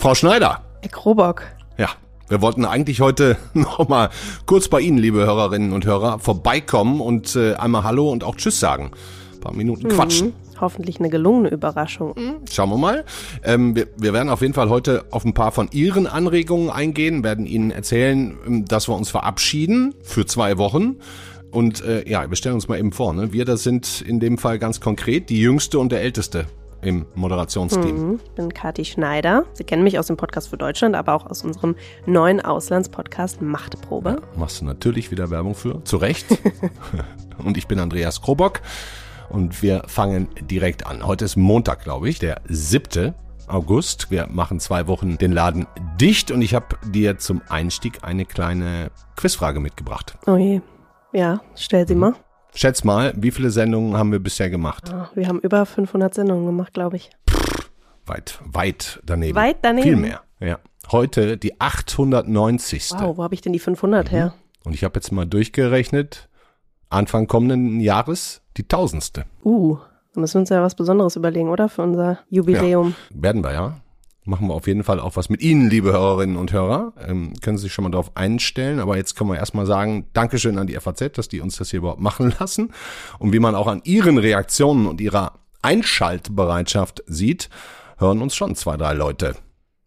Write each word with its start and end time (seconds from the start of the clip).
Frau 0.00 0.14
Schneider. 0.14 0.62
Herr 0.80 0.90
Krobock. 0.90 1.42
Ja, 1.76 1.88
wir 2.28 2.40
wollten 2.40 2.64
eigentlich 2.64 3.00
heute 3.00 3.36
noch 3.54 3.88
mal 3.88 4.10
kurz 4.46 4.68
bei 4.68 4.80
Ihnen, 4.80 4.98
liebe 4.98 5.18
Hörerinnen 5.18 5.72
und 5.72 5.84
Hörer, 5.84 6.20
vorbeikommen 6.20 7.00
und 7.00 7.36
äh, 7.36 7.54
einmal 7.54 7.84
Hallo 7.84 8.10
und 8.10 8.24
auch 8.24 8.36
Tschüss 8.36 8.60
sagen. 8.60 8.92
Ein 9.34 9.40
paar 9.40 9.52
Minuten 9.52 9.88
quatschen. 9.88 10.28
Mhm. 10.28 10.60
Hoffentlich 10.60 11.00
eine 11.00 11.08
gelungene 11.08 11.48
Überraschung. 11.48 12.14
Schauen 12.50 12.70
wir 12.70 12.76
mal. 12.76 13.04
Ähm, 13.42 13.74
wir, 13.74 13.88
wir 13.96 14.12
werden 14.12 14.28
auf 14.28 14.42
jeden 14.42 14.52
Fall 14.54 14.68
heute 14.68 15.04
auf 15.10 15.24
ein 15.24 15.34
paar 15.34 15.52
von 15.52 15.68
Ihren 15.72 16.06
Anregungen 16.06 16.70
eingehen, 16.70 17.24
werden 17.24 17.46
Ihnen 17.46 17.70
erzählen, 17.70 18.38
ähm, 18.46 18.64
dass 18.66 18.88
wir 18.88 18.94
uns 18.94 19.10
verabschieden 19.10 19.94
für 20.02 20.26
zwei 20.26 20.58
Wochen. 20.58 20.96
Und 21.50 21.82
äh, 21.84 22.08
ja, 22.08 22.28
wir 22.28 22.36
stellen 22.36 22.54
uns 22.54 22.68
mal 22.68 22.78
eben 22.78 22.92
vor, 22.92 23.12
ne? 23.12 23.32
wir 23.32 23.44
das 23.44 23.62
sind 23.62 24.02
in 24.02 24.20
dem 24.20 24.38
Fall 24.38 24.58
ganz 24.58 24.80
konkret 24.80 25.30
die 25.30 25.40
Jüngste 25.40 25.78
und 25.78 25.90
der 25.90 26.02
Älteste 26.02 26.46
im 26.82 27.06
Moderationsteam. 27.14 28.20
Ich 28.24 28.30
bin 28.32 28.54
Kathi 28.54 28.84
Schneider. 28.84 29.44
Sie 29.52 29.64
kennen 29.64 29.82
mich 29.82 29.98
aus 29.98 30.06
dem 30.06 30.16
Podcast 30.16 30.48
für 30.48 30.56
Deutschland, 30.56 30.96
aber 30.96 31.14
auch 31.14 31.26
aus 31.26 31.44
unserem 31.44 31.76
neuen 32.06 32.40
Auslandspodcast 32.40 33.42
Machtprobe. 33.42 34.22
Machst 34.36 34.60
du 34.60 34.64
natürlich 34.64 35.10
wieder 35.10 35.30
Werbung 35.30 35.54
für, 35.54 35.84
zu 35.84 35.96
Recht. 35.98 36.26
und 37.44 37.56
ich 37.56 37.66
bin 37.66 37.78
Andreas 37.78 38.22
Krobock 38.22 38.60
und 39.28 39.62
wir 39.62 39.82
fangen 39.86 40.28
direkt 40.40 40.86
an. 40.86 41.06
Heute 41.06 41.24
ist 41.24 41.36
Montag, 41.36 41.84
glaube 41.84 42.08
ich, 42.08 42.18
der 42.18 42.40
siebte. 42.48 43.14
August. 43.46 44.12
Wir 44.12 44.28
machen 44.30 44.60
zwei 44.60 44.86
Wochen 44.86 45.18
den 45.18 45.32
Laden 45.32 45.66
dicht 46.00 46.30
und 46.30 46.40
ich 46.40 46.54
habe 46.54 46.76
dir 46.86 47.18
zum 47.18 47.42
Einstieg 47.48 48.04
eine 48.04 48.24
kleine 48.24 48.92
Quizfrage 49.16 49.58
mitgebracht. 49.58 50.16
Oh 50.28 50.36
je. 50.36 50.60
Ja, 51.12 51.40
stell 51.56 51.86
sie 51.88 51.94
mal. 51.94 52.14
Schätz 52.54 52.84
mal, 52.84 53.12
wie 53.16 53.30
viele 53.30 53.50
Sendungen 53.50 53.96
haben 53.96 54.12
wir 54.12 54.18
bisher 54.18 54.50
gemacht? 54.50 54.92
Ah, 54.92 55.10
Wir 55.14 55.28
haben 55.28 55.40
über 55.40 55.64
500 55.66 56.14
Sendungen 56.14 56.46
gemacht, 56.46 56.72
glaube 56.74 56.96
ich. 56.96 57.10
Weit, 58.06 58.38
weit 58.44 59.00
daneben. 59.04 59.36
Weit 59.36 59.58
daneben? 59.62 59.84
Viel 59.86 59.96
mehr, 59.96 60.22
ja. 60.40 60.58
Heute 60.90 61.36
die 61.36 61.60
890. 61.60 62.90
Wow, 62.98 63.16
wo 63.16 63.22
habe 63.22 63.34
ich 63.34 63.40
denn 63.40 63.52
die 63.52 63.60
500 63.60 64.10
her? 64.10 64.34
Und 64.64 64.74
ich 64.74 64.82
habe 64.82 64.96
jetzt 64.96 65.12
mal 65.12 65.26
durchgerechnet, 65.26 66.28
Anfang 66.88 67.28
kommenden 67.28 67.78
Jahres 67.80 68.42
die 68.56 68.66
tausendste. 68.66 69.26
Uh, 69.44 69.78
da 70.14 70.20
müssen 70.20 70.34
wir 70.34 70.40
uns 70.40 70.48
ja 70.50 70.62
was 70.62 70.74
Besonderes 70.74 71.14
überlegen, 71.14 71.48
oder? 71.48 71.68
Für 71.68 71.82
unser 71.82 72.18
Jubiläum. 72.28 72.94
Werden 73.10 73.44
wir, 73.44 73.52
ja. 73.52 73.80
Machen 74.24 74.48
wir 74.48 74.54
auf 74.54 74.66
jeden 74.66 74.84
Fall 74.84 75.00
auch 75.00 75.16
was 75.16 75.30
mit 75.30 75.40
Ihnen, 75.40 75.70
liebe 75.70 75.92
Hörerinnen 75.92 76.36
und 76.36 76.52
Hörer. 76.52 76.92
Ähm, 77.08 77.32
können 77.40 77.56
Sie 77.56 77.64
sich 77.64 77.72
schon 77.72 77.84
mal 77.84 77.90
darauf 77.90 78.16
einstellen. 78.16 78.78
Aber 78.78 78.96
jetzt 78.96 79.16
können 79.16 79.30
wir 79.30 79.38
erstmal 79.38 79.64
sagen, 79.64 80.06
Dankeschön 80.12 80.58
an 80.58 80.66
die 80.66 80.74
FAZ, 80.78 81.12
dass 81.14 81.28
die 81.28 81.40
uns 81.40 81.56
das 81.56 81.70
hier 81.70 81.78
überhaupt 81.78 82.00
machen 82.00 82.34
lassen. 82.40 82.72
Und 83.18 83.32
wie 83.32 83.38
man 83.38 83.54
auch 83.54 83.66
an 83.66 83.80
Ihren 83.84 84.18
Reaktionen 84.18 84.86
und 84.86 85.00
Ihrer 85.00 85.40
Einschaltbereitschaft 85.62 87.02
sieht, 87.06 87.48
hören 87.98 88.20
uns 88.20 88.34
schon 88.34 88.54
zwei, 88.56 88.76
drei 88.76 88.92
Leute 88.92 89.36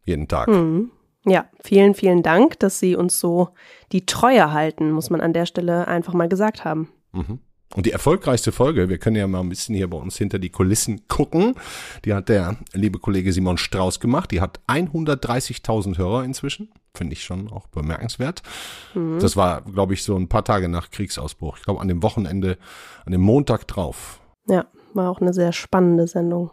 jeden 0.04 0.28
Tag. 0.28 0.48
Mhm. 0.48 0.92
Ja, 1.26 1.46
vielen, 1.64 1.94
vielen 1.94 2.22
Dank, 2.22 2.60
dass 2.60 2.80
Sie 2.80 2.96
uns 2.96 3.20
so 3.20 3.50
die 3.92 4.06
Treue 4.06 4.52
halten, 4.52 4.92
muss 4.92 5.10
man 5.10 5.22
an 5.22 5.34
der 5.34 5.46
Stelle 5.46 5.88
einfach 5.88 6.14
mal 6.14 6.28
gesagt 6.28 6.66
haben. 6.66 6.90
Mhm. 7.14 7.40
Und 7.76 7.86
die 7.86 7.92
erfolgreichste 7.92 8.52
Folge, 8.52 8.88
wir 8.90 9.00
können 9.00 9.16
ja 9.16 9.28
mal 9.28 9.40
ein 9.40 9.50
bisschen 9.50 9.74
hier 9.76 9.90
bei 9.90 9.98
uns 9.98 10.18
hinter 10.18 10.38
die 10.38 10.50
Kulissen 10.50 11.08
gucken, 11.08 11.56
die 12.06 12.14
hat 12.14 12.30
der 12.30 12.58
liebe 12.74 13.00
Kollege 13.00 13.34
Simon 13.34 13.58
Strauß 13.58 14.00
gemacht. 14.00 14.32
Die 14.32 14.42
hat 14.42 14.60
130.000 14.68 15.98
Hörer 15.98 16.24
inzwischen. 16.24 16.70
Finde 16.96 17.14
ich 17.14 17.24
schon 17.24 17.52
auch 17.52 17.66
bemerkenswert. 17.68 18.44
Das 19.20 19.36
war, 19.36 19.62
glaube 19.62 19.96
ich, 19.96 20.04
so 20.04 20.16
ein 20.16 20.28
paar 20.28 20.44
Tage 20.44 20.70
nach 20.70 20.92
Kriegsausbruch. 20.92 21.58
Ich 21.58 21.64
glaube, 21.64 21.82
an 21.82 21.88
dem 21.88 22.04
Wochenende, 22.04 22.60
an 23.06 23.12
dem 23.12 23.22
Montag 23.22 23.68
drauf. 23.68 24.20
Ja, 24.48 24.68
war 24.94 25.10
auch 25.10 25.20
eine 25.20 25.34
sehr 25.34 25.52
spannende 25.54 26.06
Sendung. 26.06 26.52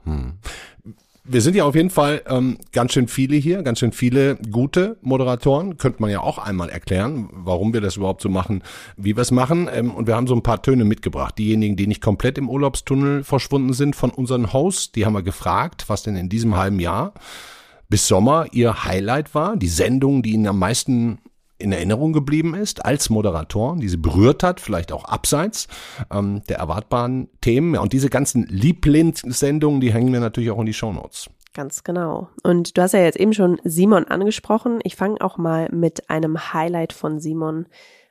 Wir 1.25 1.43
sind 1.43 1.55
ja 1.55 1.65
auf 1.65 1.75
jeden 1.75 1.91
Fall 1.91 2.23
ähm, 2.29 2.57
ganz 2.73 2.93
schön 2.93 3.07
viele 3.07 3.37
hier, 3.37 3.63
ganz 3.63 3.79
schön 3.79 3.93
viele 3.93 4.37
gute 4.37 4.97
Moderatoren. 5.03 5.77
Könnte 5.77 6.01
man 6.01 6.11
ja 6.11 6.21
auch 6.21 6.39
einmal 6.39 6.71
erklären, 6.71 7.29
warum 7.33 7.75
wir 7.75 7.83
das 7.83 7.97
überhaupt 7.97 8.23
so 8.23 8.31
machen, 8.31 8.63
wie 8.97 9.17
wir 9.17 9.21
es 9.21 9.31
machen. 9.31 9.69
Ähm, 9.73 9.91
und 9.91 10.07
wir 10.07 10.17
haben 10.17 10.27
so 10.27 10.35
ein 10.35 10.43
paar 10.43 10.63
Töne 10.63 10.85
mitgebracht. 10.85 11.37
Diejenigen, 11.37 11.77
die 11.77 11.87
nicht 11.87 12.01
komplett 12.01 12.39
im 12.39 12.49
Urlaubstunnel 12.49 13.23
verschwunden 13.23 13.75
sind 13.75 13.97
von 13.97 14.11
unseren 14.11 14.53
Hosts, 14.53 14.93
die 14.93 15.05
haben 15.05 15.13
wir 15.13 15.23
gefragt, 15.23 15.85
was 15.89 16.03
denn 16.03 16.17
in 16.17 16.31
diesem 16.31 16.57
halben 16.57 16.81
Jahr 16.81 17.13
bis 17.91 18.09
Sommer 18.09 18.47
ihr 18.53 18.85
Highlight 18.85 19.35
war. 19.35 19.57
Die 19.57 19.69
Sendung, 19.69 20.23
die 20.23 20.33
ihnen 20.33 20.47
am 20.47 20.59
meisten 20.59 21.19
in 21.61 21.73
Erinnerung 21.73 22.13
geblieben 22.13 22.55
ist 22.55 22.85
als 22.85 23.11
Moderator, 23.11 23.77
die 23.77 23.89
sie 23.89 23.97
berührt 23.97 24.43
hat, 24.43 24.61
vielleicht 24.61 24.93
auch 24.93 25.05
abseits 25.05 25.69
ähm, 26.11 26.43
der 26.49 26.59
erwartbaren 26.59 27.29
Themen. 27.41 27.75
Ja, 27.75 27.81
und 27.81 27.93
diese 27.93 28.11
ganzen 28.11 28.47
Lieblingssendungen, 28.47 29.81
die 29.81 29.93
hängen 29.93 30.13
wir 30.13 30.21
natürlich 30.21 30.51
auch 30.51 30.61
in 30.61 30.67
die 30.67 30.75
Shownotes. 30.75 31.31
Ganz 31.53 31.83
genau. 31.83 32.29
Und 32.43 32.77
du 32.77 32.83
hast 32.83 32.93
ja 32.93 33.01
jetzt 33.01 33.19
eben 33.19 33.33
schon 33.33 33.61
Simon 33.65 34.05
angesprochen. 34.05 34.79
Ich 34.85 34.97
fange 34.97 35.21
auch 35.21 35.37
mal 35.37 35.69
mit 35.73 36.09
einem 36.09 36.53
Highlight 36.53 36.93
von 36.93 37.19
Simon 37.19 37.67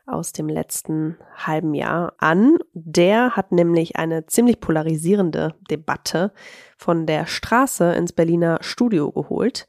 aus 0.05 0.33
dem 0.33 0.49
letzten 0.49 1.17
halben 1.35 1.73
Jahr 1.73 2.13
an. 2.17 2.57
Der 2.73 3.35
hat 3.35 3.51
nämlich 3.51 3.95
eine 3.95 4.25
ziemlich 4.25 4.59
polarisierende 4.59 5.55
Debatte 5.69 6.33
von 6.77 7.05
der 7.05 7.27
Straße 7.27 7.93
ins 7.93 8.11
Berliner 8.11 8.57
Studio 8.61 9.11
geholt. 9.11 9.67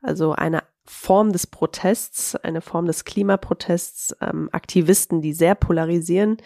Also 0.00 0.32
eine 0.32 0.64
Form 0.84 1.32
des 1.32 1.46
Protests, 1.46 2.34
eine 2.36 2.60
Form 2.60 2.86
des 2.86 3.04
Klimaprotests, 3.04 4.16
ähm, 4.20 4.48
Aktivisten, 4.52 5.22
die 5.22 5.32
sehr 5.32 5.54
polarisieren 5.54 6.38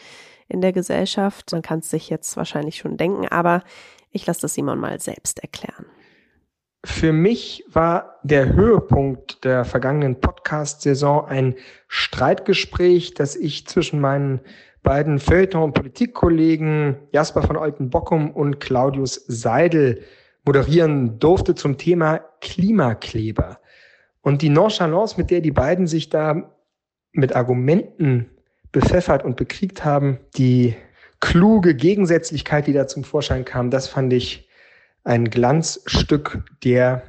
in 0.49 0.61
der 0.61 0.73
Gesellschaft. 0.73 1.53
Man 1.53 1.63
kann 1.63 1.81
es 1.81 1.91
sich 1.91 2.11
jetzt 2.11 2.37
wahrscheinlich 2.37 2.77
schon 2.77 2.97
denken, 2.97 3.27
aber 3.29 3.63
ich 4.11 4.27
lasse 4.27 4.43
das 4.43 4.55
Simon 4.55 4.79
mal 4.79 5.01
selbst 5.01 5.41
erklären. 5.41 5.87
Für 6.85 7.13
mich 7.13 7.65
war 7.69 8.21
der 8.23 8.53
Höhepunkt 8.53 9.45
der 9.45 9.65
vergangenen 9.65 10.21
Podcast-Saison 10.21 11.27
ein 11.27 11.57
Streitgespräch, 11.89 13.15
das 13.15 13.35
ich 13.35 13.67
zwischen 13.67 14.01
meinen 14.01 14.41
beiden 14.85 15.19
Feuilleton- 15.19 15.65
und 15.65 15.73
Politikkollegen 15.75 16.97
Jasper 17.11 17.43
von 17.43 17.57
Olten-Bockum 17.57 18.31
und 18.31 18.61
Claudius 18.61 19.25
Seidel 19.27 20.05
moderieren 20.45 21.19
durfte 21.19 21.57
zum 21.57 21.77
Thema 21.77 22.21
Klimakleber. 22.41 23.59
Und 24.27 24.43
die 24.43 24.49
Nonchalance, 24.49 25.17
mit 25.19 25.31
der 25.31 25.41
die 25.41 25.53
beiden 25.53 25.87
sich 25.87 26.09
da 26.11 26.53
mit 27.13 27.37
Argumenten 27.37 28.29
bepfeffert 28.73 29.25
und 29.25 29.37
bekriegt 29.37 29.85
haben, 29.85 30.19
die 30.37 30.75
kluge 31.21 31.77
Gegensätzlichkeit, 31.77 32.67
die 32.67 32.73
da 32.73 32.89
zum 32.89 33.05
Vorschein 33.05 33.45
kam, 33.45 33.71
das 33.71 33.87
fand 33.87 34.13
ich 34.13 34.49
ein 35.05 35.31
Glanzstück 35.31 36.43
der 36.65 37.05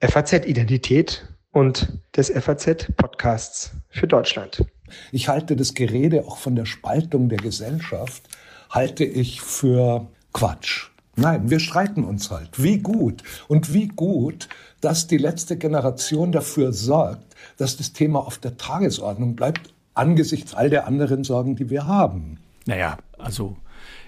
FAZ-Identität 0.00 1.26
und 1.50 2.00
des 2.16 2.30
FAZ-Podcasts 2.30 3.72
für 3.88 4.06
Deutschland. 4.06 4.64
Ich 5.10 5.28
halte 5.28 5.56
das 5.56 5.74
Gerede 5.74 6.26
auch 6.26 6.36
von 6.36 6.54
der 6.54 6.66
Spaltung 6.66 7.28
der 7.28 7.38
Gesellschaft, 7.38 8.22
halte 8.70 9.02
ich 9.02 9.40
für 9.40 10.06
Quatsch. 10.32 10.90
Nein, 11.16 11.48
wir 11.50 11.60
streiten 11.60 12.04
uns 12.04 12.30
halt. 12.30 12.62
Wie 12.62 12.78
gut 12.78 13.22
und 13.48 13.72
wie 13.72 13.88
gut, 13.88 14.48
dass 14.82 15.06
die 15.06 15.16
letzte 15.16 15.56
Generation 15.56 16.30
dafür 16.30 16.72
sorgt, 16.72 17.34
dass 17.56 17.78
das 17.78 17.92
Thema 17.92 18.20
auf 18.20 18.38
der 18.38 18.58
Tagesordnung 18.58 19.34
bleibt, 19.34 19.74
angesichts 19.94 20.54
all 20.54 20.68
der 20.68 20.86
anderen 20.86 21.24
Sorgen, 21.24 21.56
die 21.56 21.70
wir 21.70 21.86
haben. 21.86 22.38
Naja, 22.66 22.98
also 23.18 23.56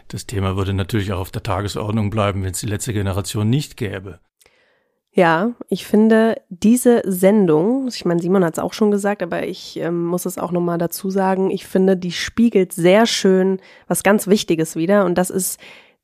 das 0.08 0.26
Thema 0.26 0.56
würde 0.56 0.74
natürlich 0.74 1.12
auch 1.12 1.20
auf 1.20 1.30
der 1.30 1.42
Tagesordnung 1.42 2.10
bleiben, 2.10 2.42
wenn 2.42 2.52
es 2.52 2.60
die 2.60 2.66
letzte 2.66 2.92
Generation 2.92 3.48
nicht 3.48 3.76
gäbe. 3.76 4.20
Ja, 5.10 5.52
ich 5.68 5.86
finde 5.86 6.40
diese 6.48 7.02
Sendung, 7.04 7.88
ich 7.88 8.04
meine, 8.04 8.20
Simon 8.20 8.44
hat 8.44 8.52
es 8.54 8.58
auch 8.58 8.72
schon 8.72 8.90
gesagt, 8.90 9.22
aber 9.22 9.46
ich 9.46 9.78
ähm, 9.78 10.04
muss 10.04 10.26
es 10.26 10.38
auch 10.38 10.52
nochmal 10.52 10.78
dazu 10.78 11.10
sagen, 11.10 11.50
ich 11.50 11.66
finde, 11.66 11.96
die 11.96 12.12
spiegelt 12.12 12.72
sehr 12.72 13.06
schön 13.06 13.58
was 13.86 14.02
ganz 14.02 14.26
Wichtiges 14.28 14.76
wieder 14.76 15.06
und 15.06 15.16
das 15.16 15.30
ist 15.30 15.58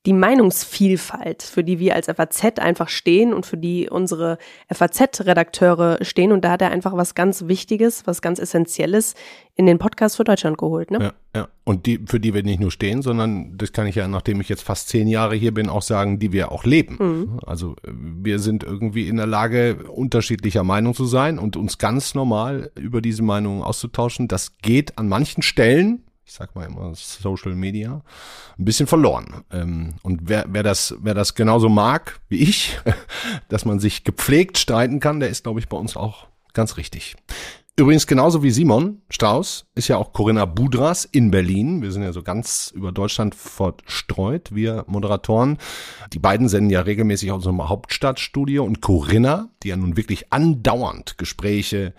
die 0.07 0.13
Meinungsvielfalt, 0.13 1.43
für 1.43 1.65
die 1.65 1.79
wir 1.79 1.95
als 1.95 2.09
FAZ 2.09 2.59
einfach 2.59 2.89
stehen 2.89 3.33
und 3.33 3.47
für 3.47 3.57
die 3.57 3.89
unsere 3.89 4.37
FAZ-Redakteure 4.71 6.05
stehen. 6.05 6.31
Und 6.31 6.45
da 6.45 6.51
hat 6.51 6.63
er 6.63 6.71
einfach 6.71 6.95
was 6.95 7.15
ganz 7.15 7.47
Wichtiges, 7.47 8.07
was 8.07 8.21
ganz 8.21 8.39
Essentielles 8.39 9.15
in 9.57 9.65
den 9.65 9.79
Podcast 9.79 10.17
für 10.17 10.25
Deutschland 10.25 10.59
geholt. 10.59 10.91
Ne? 10.91 10.99
Ja, 11.01 11.13
ja. 11.35 11.49
Und 11.65 11.87
die, 11.87 12.01
für 12.07 12.21
die 12.21 12.35
wir 12.35 12.43
nicht 12.43 12.61
nur 12.61 12.71
stehen, 12.71 13.01
sondern 13.01 13.57
das 13.57 13.73
kann 13.73 13.87
ich 13.87 13.95
ja, 13.95 14.07
nachdem 14.07 14.43
ich 14.43 14.51
jetzt 14.51 14.63
fast 14.63 14.91
zehn 14.91 15.09
Jahre 15.09 15.37
hier 15.37 15.55
bin, 15.55 15.71
auch 15.71 15.81
sagen, 15.81 16.19
die 16.19 16.33
wir 16.33 16.53
auch 16.53 16.65
leben. 16.65 16.99
Mhm. 17.01 17.41
Also 17.47 17.77
wir 17.87 18.41
sind 18.41 18.63
irgendwie 18.63 19.09
in 19.09 19.17
der 19.17 19.27
Lage, 19.27 19.85
unterschiedlicher 19.89 20.65
Meinung 20.65 20.95
zu 20.95 21.07
sein 21.07 21.39
und 21.39 21.57
uns 21.57 21.79
ganz 21.79 22.15
normal 22.15 22.71
über 22.79 23.01
diese 23.01 23.23
Meinungen 23.23 23.63
auszutauschen. 23.63 24.29
Das 24.29 24.59
geht 24.59 24.99
an 24.99 25.09
manchen 25.09 25.43
Stellen, 25.43 26.05
ich 26.27 26.33
sag 26.33 26.55
mal 26.55 26.67
immer 26.67 26.93
Social 26.95 27.55
Media, 27.55 28.03
ein 28.59 28.65
bisschen 28.65 28.87
verloren. 28.87 29.45
Ähm, 29.53 29.95
und 30.03 30.23
wer, 30.25 30.47
wer 30.49 30.63
das, 30.63 30.97
wer 31.01 31.15
das 31.15 31.35
genauso 31.35 31.69
mag 31.69 32.21
wie 32.29 32.39
ich, 32.39 32.79
dass 33.49 33.65
man 33.65 33.79
sich 33.79 34.05
gepflegt 34.05 34.59
streiten 34.59 35.01
kann, 35.01 35.21
der 35.21 35.29
ist, 35.29 35.45
glaube 35.45 35.61
ich, 35.61 35.69
bei 35.69 35.77
uns 35.77 35.97
auch 35.97 36.27
ganz 36.53 36.77
richtig. 36.77 37.17
Übrigens 37.77 38.07
genauso 38.07 38.45
wie 38.45 38.53
Simon 38.53 39.03
Strauß 39.11 39.67
ist 39.75 39.89
ja 39.89 39.97
auch 39.97 40.13
Corinna 40.13 40.45
Budras 40.45 41.05
in 41.05 41.33
Berlin. 41.33 41.83
Wir 41.83 41.91
sind 41.91 42.05
ja 42.05 42.13
so 42.13 42.23
ganz 42.23 42.73
über 42.73 42.93
Deutschland 42.93 43.35
verstreut, 43.35 44.55
wir 44.55 44.85
Moderatoren. 44.87 45.59
Die 46.13 46.21
beiden 46.21 46.49
senden 46.49 46.71
ja 46.71 46.83
regelmäßig 46.83 47.33
aus 47.33 47.39
unserem 47.39 47.69
Hauptstadtstudio 47.69 48.63
und 48.63 48.81
Corinna, 48.81 49.49
die 49.65 49.69
ja 49.71 49.77
nun 49.77 49.97
wirklich 49.97 50.33
andauernd 50.33 51.19
Gespräche 51.19 51.95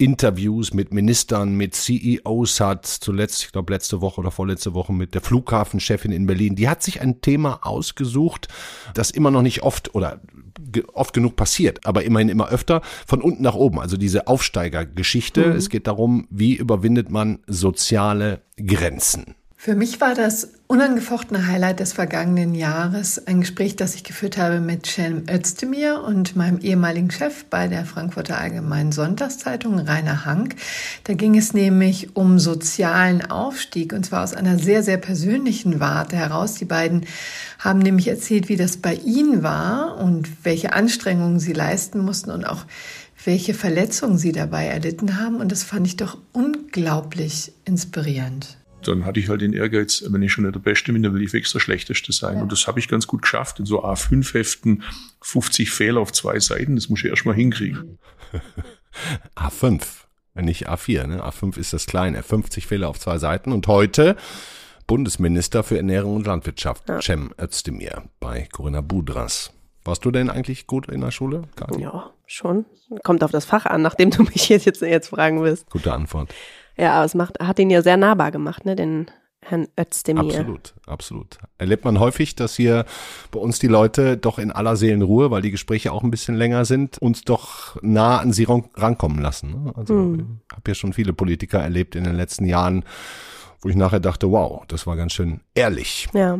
Interviews 0.00 0.72
mit 0.72 0.94
Ministern, 0.94 1.54
mit 1.56 1.74
CEOs 1.74 2.60
hat, 2.60 2.86
zuletzt, 2.86 3.44
ich 3.44 3.52
glaube 3.52 3.72
letzte 3.72 4.00
Woche 4.00 4.20
oder 4.20 4.30
vorletzte 4.30 4.72
Woche 4.72 4.94
mit 4.94 5.14
der 5.14 5.20
Flughafenchefin 5.20 6.10
in 6.10 6.26
Berlin. 6.26 6.56
Die 6.56 6.68
hat 6.68 6.82
sich 6.82 7.02
ein 7.02 7.20
Thema 7.20 7.60
ausgesucht, 7.62 8.48
das 8.94 9.10
immer 9.10 9.30
noch 9.30 9.42
nicht 9.42 9.62
oft 9.62 9.94
oder 9.94 10.20
oft 10.94 11.12
genug 11.12 11.36
passiert, 11.36 11.86
aber 11.86 12.04
immerhin 12.04 12.30
immer 12.30 12.48
öfter 12.48 12.80
von 13.06 13.20
unten 13.20 13.42
nach 13.42 13.54
oben. 13.54 13.78
Also 13.78 13.98
diese 13.98 14.26
Aufsteigergeschichte. 14.26 15.48
Mhm. 15.48 15.56
Es 15.56 15.68
geht 15.68 15.86
darum, 15.86 16.26
wie 16.30 16.54
überwindet 16.54 17.10
man 17.10 17.40
soziale 17.46 18.42
Grenzen. 18.56 19.34
Für 19.62 19.74
mich 19.74 20.00
war 20.00 20.14
das 20.14 20.52
unangefochtene 20.68 21.46
Highlight 21.46 21.80
des 21.80 21.92
vergangenen 21.92 22.54
Jahres 22.54 23.26
ein 23.26 23.42
Gespräch, 23.42 23.76
das 23.76 23.94
ich 23.94 24.04
geführt 24.04 24.38
habe 24.38 24.58
mit 24.58 24.86
Cem 24.86 25.24
Özdemir 25.28 26.02
und 26.02 26.34
meinem 26.34 26.60
ehemaligen 26.60 27.10
Chef 27.10 27.44
bei 27.44 27.68
der 27.68 27.84
Frankfurter 27.84 28.38
Allgemeinen 28.38 28.90
Sonntagszeitung, 28.90 29.78
Rainer 29.78 30.24
Hank. 30.24 30.56
Da 31.04 31.12
ging 31.12 31.36
es 31.36 31.52
nämlich 31.52 32.16
um 32.16 32.38
sozialen 32.38 33.30
Aufstieg 33.30 33.92
und 33.92 34.06
zwar 34.06 34.24
aus 34.24 34.32
einer 34.32 34.58
sehr, 34.58 34.82
sehr 34.82 34.96
persönlichen 34.96 35.78
Warte 35.78 36.16
heraus. 36.16 36.54
Die 36.54 36.64
beiden 36.64 37.04
haben 37.58 37.80
nämlich 37.80 38.08
erzählt, 38.08 38.48
wie 38.48 38.56
das 38.56 38.78
bei 38.78 38.94
ihnen 38.94 39.42
war 39.42 39.98
und 39.98 40.26
welche 40.42 40.72
Anstrengungen 40.72 41.38
sie 41.38 41.52
leisten 41.52 41.98
mussten 41.98 42.30
und 42.30 42.46
auch 42.46 42.64
welche 43.26 43.52
Verletzungen 43.52 44.16
sie 44.16 44.32
dabei 44.32 44.68
erlitten 44.68 45.20
haben. 45.20 45.36
Und 45.36 45.52
das 45.52 45.64
fand 45.64 45.86
ich 45.86 45.96
doch 45.98 46.16
unglaublich 46.32 47.52
inspirierend 47.66 48.56
dann 48.88 49.04
hatte 49.04 49.20
ich 49.20 49.28
halt 49.28 49.40
den 49.40 49.52
Ehrgeiz, 49.52 50.04
wenn 50.08 50.22
ich 50.22 50.32
schon 50.32 50.44
nicht 50.44 50.54
der 50.54 50.60
Beste 50.60 50.92
bin, 50.92 51.02
dann 51.02 51.14
will 51.14 51.22
ich 51.22 51.32
wirklich 51.32 51.52
der 51.52 51.60
Schlechteste 51.60 52.12
sein. 52.12 52.36
Ja. 52.36 52.42
Und 52.42 52.52
das 52.52 52.66
habe 52.66 52.78
ich 52.78 52.88
ganz 52.88 53.06
gut 53.06 53.22
geschafft. 53.22 53.58
In 53.58 53.66
so 53.66 53.84
A5-Heften 53.84 54.82
50 55.22 55.70
Fehler 55.70 56.00
auf 56.00 56.12
zwei 56.12 56.38
Seiten, 56.40 56.76
das 56.76 56.88
muss 56.88 57.00
ich 57.00 57.10
erstmal 57.10 57.34
hinkriegen. 57.34 57.98
A5, 59.36 59.82
nicht 60.34 60.68
A4, 60.68 61.06
ne? 61.06 61.24
A5 61.24 61.58
ist 61.58 61.72
das 61.72 61.86
kleine. 61.86 62.22
50 62.22 62.66
Fehler 62.66 62.88
auf 62.88 62.98
zwei 62.98 63.18
Seiten. 63.18 63.52
Und 63.52 63.66
heute 63.66 64.16
Bundesminister 64.86 65.62
für 65.62 65.76
Ernährung 65.76 66.16
und 66.16 66.26
Landwirtschaft, 66.26 66.88
ja. 66.88 67.00
Cem 67.00 67.32
Özdemir 67.40 68.02
bei 68.18 68.48
Corinna 68.50 68.80
Budras. 68.80 69.52
Warst 69.84 70.04
du 70.04 70.10
denn 70.10 70.28
eigentlich 70.28 70.66
gut 70.66 70.88
in 70.88 71.00
der 71.00 71.10
Schule? 71.10 71.44
Karin? 71.56 71.80
Ja, 71.80 72.10
schon. 72.26 72.66
Kommt 73.02 73.24
auf 73.24 73.30
das 73.30 73.44
Fach 73.44 73.66
an, 73.66 73.82
nachdem 73.82 74.10
du 74.10 74.24
mich 74.24 74.48
jetzt, 74.48 74.66
jetzt 74.66 75.08
fragen 75.08 75.42
willst. 75.42 75.70
Gute 75.70 75.92
Antwort. 75.92 76.34
Ja, 76.80 76.94
aber 76.94 77.04
es 77.04 77.14
macht, 77.14 77.38
hat 77.40 77.58
ihn 77.58 77.68
ja 77.68 77.82
sehr 77.82 77.98
nahbar 77.98 78.30
gemacht, 78.30 78.64
ne, 78.64 78.74
den 78.74 79.10
Herrn 79.42 79.68
Özdemir. 79.78 80.22
Absolut, 80.22 80.74
absolut. 80.86 81.38
Erlebt 81.58 81.84
man 81.84 81.98
häufig, 81.98 82.36
dass 82.36 82.56
hier 82.56 82.86
bei 83.30 83.38
uns 83.38 83.58
die 83.58 83.66
Leute 83.66 84.16
doch 84.16 84.38
in 84.38 84.50
aller 84.50 84.76
Seelenruhe, 84.76 85.30
weil 85.30 85.42
die 85.42 85.50
Gespräche 85.50 85.92
auch 85.92 86.02
ein 86.02 86.10
bisschen 86.10 86.36
länger 86.36 86.64
sind, 86.64 86.98
uns 86.98 87.22
doch 87.22 87.76
nah 87.82 88.18
an 88.18 88.32
sie 88.32 88.44
rankommen 88.44 89.20
lassen. 89.20 89.64
Ne? 89.64 89.72
Also 89.76 89.94
hm. 89.94 90.40
ich 90.50 90.56
habe 90.56 90.70
ja 90.70 90.74
schon 90.74 90.92
viele 90.92 91.12
Politiker 91.12 91.58
erlebt 91.58 91.96
in 91.96 92.04
den 92.04 92.16
letzten 92.16 92.46
Jahren, 92.46 92.84
wo 93.60 93.68
ich 93.68 93.76
nachher 93.76 94.00
dachte, 94.00 94.30
wow, 94.30 94.64
das 94.66 94.86
war 94.86 94.96
ganz 94.96 95.12
schön 95.12 95.40
ehrlich. 95.54 96.08
Ja. 96.14 96.38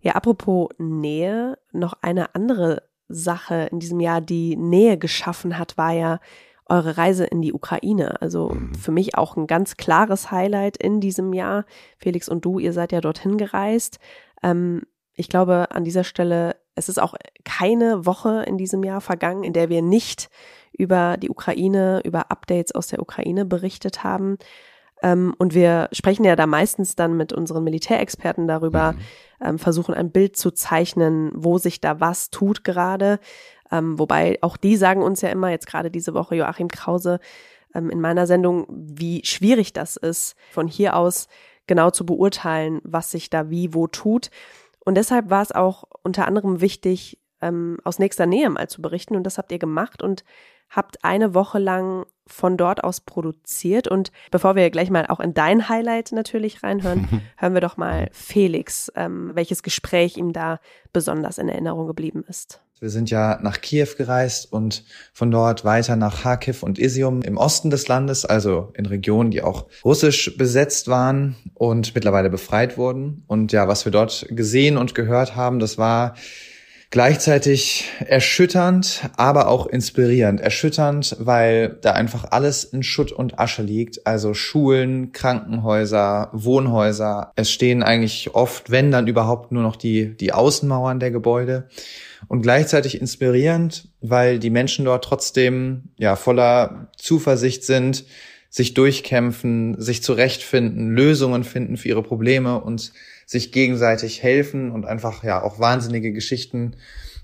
Ja, 0.00 0.12
apropos 0.12 0.70
Nähe, 0.78 1.58
noch 1.72 1.94
eine 2.02 2.34
andere 2.34 2.82
Sache 3.08 3.68
in 3.70 3.78
diesem 3.78 4.00
Jahr, 4.00 4.20
die 4.20 4.56
Nähe 4.56 4.98
geschaffen 4.98 5.58
hat, 5.58 5.76
war 5.76 5.92
ja 5.92 6.18
eure 6.68 6.96
Reise 6.96 7.24
in 7.24 7.42
die 7.42 7.52
Ukraine. 7.52 8.20
Also 8.20 8.50
mhm. 8.50 8.74
für 8.74 8.92
mich 8.92 9.16
auch 9.16 9.36
ein 9.36 9.46
ganz 9.46 9.76
klares 9.76 10.30
Highlight 10.30 10.76
in 10.76 11.00
diesem 11.00 11.32
Jahr. 11.32 11.64
Felix 11.98 12.28
und 12.28 12.44
du, 12.44 12.58
ihr 12.58 12.72
seid 12.72 12.92
ja 12.92 13.00
dorthin 13.00 13.38
gereist. 13.38 13.98
Ähm, 14.42 14.82
ich 15.14 15.28
glaube, 15.28 15.68
an 15.70 15.84
dieser 15.84 16.04
Stelle, 16.04 16.56
es 16.74 16.88
ist 16.88 17.00
auch 17.00 17.14
keine 17.44 18.04
Woche 18.04 18.44
in 18.46 18.58
diesem 18.58 18.82
Jahr 18.82 19.00
vergangen, 19.00 19.44
in 19.44 19.52
der 19.52 19.70
wir 19.70 19.80
nicht 19.80 20.28
über 20.76 21.16
die 21.16 21.30
Ukraine, 21.30 22.02
über 22.04 22.30
Updates 22.30 22.74
aus 22.74 22.88
der 22.88 23.00
Ukraine 23.00 23.46
berichtet 23.46 24.04
haben. 24.04 24.36
Ähm, 25.02 25.34
und 25.38 25.54
wir 25.54 25.88
sprechen 25.92 26.24
ja 26.24 26.36
da 26.36 26.46
meistens 26.46 26.96
dann 26.96 27.16
mit 27.16 27.32
unseren 27.32 27.64
Militärexperten 27.64 28.46
darüber, 28.46 28.92
mhm. 28.92 28.98
ähm, 29.40 29.58
versuchen 29.58 29.94
ein 29.94 30.10
Bild 30.10 30.36
zu 30.36 30.50
zeichnen, 30.50 31.30
wo 31.34 31.58
sich 31.58 31.80
da 31.80 32.00
was 32.00 32.30
tut 32.30 32.64
gerade. 32.64 33.18
Ähm, 33.76 33.98
wobei 33.98 34.38
auch 34.40 34.56
die 34.56 34.76
sagen 34.76 35.02
uns 35.02 35.20
ja 35.20 35.28
immer, 35.28 35.50
jetzt 35.50 35.66
gerade 35.66 35.90
diese 35.90 36.14
Woche 36.14 36.36
Joachim 36.36 36.68
Krause 36.68 37.20
ähm, 37.74 37.90
in 37.90 38.00
meiner 38.00 38.26
Sendung, 38.26 38.66
wie 38.68 39.24
schwierig 39.24 39.72
das 39.72 39.96
ist, 39.96 40.36
von 40.52 40.66
hier 40.66 40.96
aus 40.96 41.28
genau 41.66 41.90
zu 41.90 42.06
beurteilen, 42.06 42.80
was 42.84 43.10
sich 43.10 43.28
da 43.28 43.50
wie 43.50 43.74
wo 43.74 43.86
tut. 43.86 44.30
Und 44.84 44.96
deshalb 44.96 45.30
war 45.30 45.42
es 45.42 45.52
auch 45.52 45.84
unter 46.02 46.26
anderem 46.26 46.60
wichtig, 46.60 47.18
ähm, 47.42 47.78
aus 47.84 47.98
nächster 47.98 48.26
Nähe 48.26 48.48
mal 48.48 48.68
zu 48.68 48.80
berichten. 48.80 49.16
Und 49.16 49.24
das 49.24 49.36
habt 49.36 49.52
ihr 49.52 49.58
gemacht 49.58 50.02
und 50.02 50.24
habt 50.70 51.04
eine 51.04 51.34
Woche 51.34 51.58
lang 51.58 52.06
von 52.26 52.56
dort 52.56 52.82
aus 52.82 53.00
produziert. 53.00 53.88
Und 53.88 54.10
bevor 54.30 54.56
wir 54.56 54.70
gleich 54.70 54.90
mal 54.90 55.06
auch 55.06 55.20
in 55.20 55.34
dein 55.34 55.68
Highlight 55.68 56.12
natürlich 56.12 56.62
reinhören, 56.62 57.22
hören 57.36 57.54
wir 57.54 57.60
doch 57.60 57.76
mal 57.76 58.08
Felix, 58.12 58.90
ähm, 58.94 59.32
welches 59.34 59.62
Gespräch 59.62 60.16
ihm 60.16 60.32
da 60.32 60.60
besonders 60.92 61.38
in 61.38 61.48
Erinnerung 61.48 61.86
geblieben 61.86 62.24
ist. 62.26 62.62
Wir 62.78 62.90
sind 62.90 63.08
ja 63.08 63.38
nach 63.40 63.62
Kiew 63.62 63.88
gereist 63.96 64.52
und 64.52 64.84
von 65.14 65.30
dort 65.30 65.64
weiter 65.64 65.96
nach 65.96 66.24
Kharkiv 66.24 66.62
und 66.62 66.78
Isium 66.78 67.22
im 67.22 67.38
Osten 67.38 67.70
des 67.70 67.88
Landes, 67.88 68.26
also 68.26 68.70
in 68.74 68.84
Regionen, 68.84 69.30
die 69.30 69.40
auch 69.40 69.64
russisch 69.82 70.36
besetzt 70.36 70.86
waren 70.86 71.36
und 71.54 71.94
mittlerweile 71.94 72.28
befreit 72.28 72.76
wurden. 72.76 73.24
Und 73.28 73.52
ja, 73.52 73.66
was 73.66 73.86
wir 73.86 73.92
dort 73.92 74.26
gesehen 74.28 74.76
und 74.76 74.94
gehört 74.94 75.36
haben, 75.36 75.58
das 75.58 75.78
war 75.78 76.16
gleichzeitig 76.90 77.90
erschütternd, 78.06 79.08
aber 79.16 79.48
auch 79.48 79.66
inspirierend. 79.66 80.42
Erschütternd, 80.42 81.16
weil 81.18 81.78
da 81.80 81.92
einfach 81.92 82.26
alles 82.30 82.62
in 82.64 82.82
Schutt 82.82 83.10
und 83.10 83.38
Asche 83.38 83.62
liegt. 83.62 84.06
Also 84.06 84.34
Schulen, 84.34 85.12
Krankenhäuser, 85.12 86.28
Wohnhäuser. 86.34 87.32
Es 87.36 87.50
stehen 87.50 87.82
eigentlich 87.82 88.34
oft, 88.34 88.70
wenn 88.70 88.90
dann 88.90 89.06
überhaupt 89.06 89.50
nur 89.50 89.62
noch 89.62 89.76
die, 89.76 90.14
die 90.14 90.34
Außenmauern 90.34 91.00
der 91.00 91.10
Gebäude 91.10 91.68
und 92.28 92.42
gleichzeitig 92.42 93.00
inspirierend, 93.00 93.88
weil 94.00 94.38
die 94.38 94.50
Menschen 94.50 94.84
dort 94.84 95.04
trotzdem 95.04 95.90
ja 95.96 96.16
voller 96.16 96.90
Zuversicht 96.96 97.64
sind, 97.64 98.04
sich 98.50 98.74
durchkämpfen, 98.74 99.80
sich 99.80 100.02
zurechtfinden, 100.02 100.90
Lösungen 100.90 101.44
finden 101.44 101.76
für 101.76 101.88
ihre 101.88 102.02
Probleme 102.02 102.60
und 102.60 102.92
sich 103.26 103.52
gegenseitig 103.52 104.22
helfen 104.22 104.70
und 104.70 104.86
einfach 104.86 105.24
ja 105.24 105.42
auch 105.42 105.58
wahnsinnige 105.58 106.12
Geschichten 106.12 106.76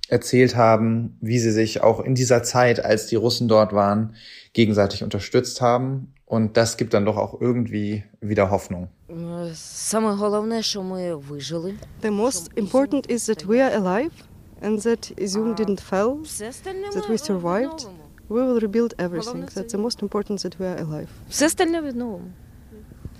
erzählt 0.09 0.57
haben, 0.57 1.17
wie 1.21 1.39
sie 1.39 1.53
sich 1.53 1.83
auch 1.83 2.01
in 2.01 2.15
dieser 2.15 2.43
Zeit, 2.43 2.85
als 2.85 3.07
die 3.07 3.17
Russen 3.17 3.49
dort 3.49 3.73
waren, 3.73 4.15
gegenseitig 4.53 5.03
unterstützt 5.03 5.63
haben. 5.63 6.13
Und 6.27 6.57
das 6.57 6.77
gibt 6.77 6.93
dann 6.93 7.07
doch 7.07 7.17
auch 7.17 7.41
irgendwie 7.41 8.05
wieder 8.21 8.51
Hoffnung. 8.51 8.89
The 12.03 12.11
most 12.11 12.51
important 12.57 13.07
is 13.07 13.27
that 13.27 13.49
we 13.49 13.63
are 13.63 13.73
alive 13.73 14.13
and 14.62 14.82
that 14.84 15.12
Izum 15.18 15.56
didn't 15.56 15.82
fall, 15.82 16.18
that 16.96 17.10
we 17.10 17.18
survived. 17.18 17.88
We 18.30 18.42
will 18.42 18.60
rebuild 18.60 18.94
everything. 19.00 19.46
That's 19.56 19.72
the 19.72 19.78
most 19.78 20.02
important 20.02 20.42
that 20.42 20.60
we 20.60 20.66
are 20.66 20.78
alive. 20.78 21.10
Все 21.30 21.46
остальне 21.46 21.82
відновимо. 21.82 22.22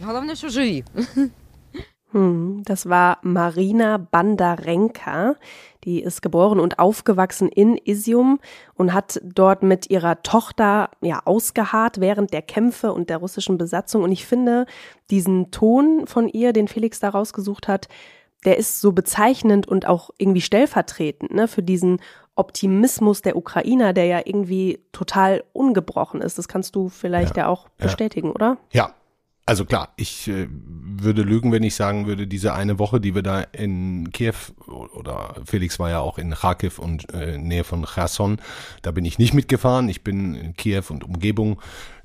Головне, 0.04 0.36
що 0.36 0.50
живі. 0.50 0.84
Hm, 2.14 2.64
das 2.64 2.86
war 2.86 3.18
Marina 3.22 3.98
Bandarenka. 3.98 5.36
Die 5.84 6.02
ist 6.02 6.22
geboren 6.22 6.60
und 6.60 6.80
aufgewachsen 6.80 7.50
in 7.50 7.78
Isium 7.78 8.40
und 8.76 8.94
hat 8.94 9.22
dort 9.24 9.62
mit 9.62 9.90
ihrer 9.90 10.24
Tochter 10.24 10.90
ja 11.02 11.22
ausgeharrt 11.26 12.00
während 12.00 12.32
der 12.34 12.42
Kämpfe 12.42 12.94
und 12.94 13.10
der 13.10 13.18
russischen 13.18 13.58
Besatzung. 13.58 14.04
Und 14.04 14.12
ich 14.12 14.26
finde 14.26 14.66
diesen 15.10 15.52
Ton 15.52 16.08
von 16.08 16.30
ihr, 16.30 16.54
den 16.54 16.68
Felix 16.68 17.00
da 17.00 17.10
rausgesucht 17.10 17.68
hat, 17.68 17.88
der 18.45 18.57
ist 18.59 18.81
so 18.81 18.93
bezeichnend 18.93 19.69
und 19.69 19.87
auch 19.87 20.11
irgendwie 20.19 20.41
stellvertretend 20.41 21.33
ne, 21.33 21.49
für 21.49 21.63
diesen 21.63 22.01
Optimismus 22.35 23.23
der 23.23 23.37
Ukrainer, 23.37 23.93
der 23.93 24.07
ja 24.07 24.21
irgendwie 24.25 24.81
total 24.93 25.45
ungebrochen 25.53 26.21
ist. 26.21 26.39
Das 26.39 26.49
kannst 26.49 26.75
du 26.75 26.89
vielleicht 26.89 27.37
ja, 27.37 27.45
ja 27.45 27.49
auch 27.49 27.69
bestätigen, 27.79 28.29
ja. 28.29 28.35
oder? 28.35 28.59
Ja, 28.73 28.95
also 29.45 29.65
klar, 29.65 29.93
ich 29.97 30.29
äh, 30.29 30.47
würde 30.49 31.23
lügen, 31.23 31.51
wenn 31.51 31.65
ich 31.65 31.75
sagen 31.75 32.07
würde, 32.07 32.27
diese 32.29 32.55
eine 32.55 32.79
Woche, 32.79 33.01
die 33.01 33.15
wir 33.15 33.23
da 33.23 33.41
in 33.41 34.11
Kiew 34.13 34.35
oder 34.67 35.35
Felix 35.45 35.81
war 35.81 35.91
ja 35.91 35.99
auch 35.99 36.17
in 36.17 36.31
Kharkiv 36.31 36.79
und 36.79 37.13
äh, 37.13 37.39
Nähe 37.39 37.65
von 37.65 37.85
Cherson, 37.85 38.41
da 38.83 38.93
bin 38.93 39.05
ich 39.05 39.19
nicht 39.19 39.35
mitgefahren. 39.35 39.89
Ich 39.89 40.05
bin 40.05 40.35
in 40.35 40.55
Kiew 40.55 40.85
und 40.91 41.03
Umgebung 41.03 41.61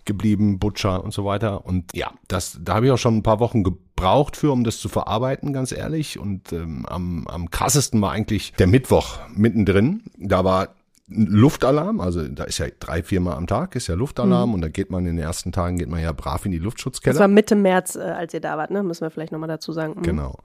geblieben, 0.06 0.58
Butcher 0.58 1.04
und 1.04 1.14
so 1.14 1.26
weiter. 1.26 1.66
Und 1.66 1.94
ja, 1.94 2.12
das, 2.28 2.58
da 2.62 2.76
habe 2.76 2.88
ich 2.88 2.92
auch 2.92 2.98
schon 2.98 3.18
ein 3.18 3.24
paar 3.24 3.40
Wochen 3.40 3.64
gebraucht 3.98 4.38
für, 4.38 4.52
um 4.52 4.64
das 4.64 4.80
zu 4.80 4.90
verarbeiten, 4.90 5.54
ganz 5.54 5.72
ehrlich. 5.72 6.20
Und 6.20 6.54
ähm, 6.54 6.86
am, 6.88 7.28
am 7.28 7.50
krassesten 7.50 8.00
war 8.02 8.12
eigentlich 8.12 8.54
der 8.54 8.68
Mittwoch 8.68 9.18
mittendrin. 9.36 10.04
Da 10.18 10.44
war 10.46 10.70
Luftalarm, 11.10 12.02
also 12.02 12.28
da 12.28 12.44
ist 12.44 12.58
ja 12.58 12.68
drei, 12.80 13.02
viermal 13.02 13.38
am 13.38 13.48
Tag 13.48 13.76
ist 13.78 13.88
ja 13.88 13.96
Luftalarm 13.96 14.50
Mhm. 14.50 14.56
und 14.56 14.62
da 14.62 14.68
geht 14.68 14.92
man 14.92 15.06
in 15.06 15.16
den 15.16 15.24
ersten 15.24 15.54
Tagen 15.54 15.78
geht 15.78 15.88
man 15.90 16.02
ja 16.02 16.12
brav 16.12 16.46
in 16.46 16.52
die 16.52 16.58
Luftschutzkeller. 16.60 17.14
Das 17.14 17.22
war 17.22 17.30
Mitte 17.30 17.56
März, 17.56 17.96
äh, 17.96 18.02
als 18.02 18.34
ihr 18.34 18.42
da 18.42 18.58
wart, 18.58 18.72
ne? 18.72 18.84
Müssen 18.84 19.02
wir 19.06 19.10
vielleicht 19.10 19.32
nochmal 19.32 19.48
dazu 19.48 19.72
sagen. 19.72 19.94
Mhm. 19.98 20.04
Genau. 20.04 20.40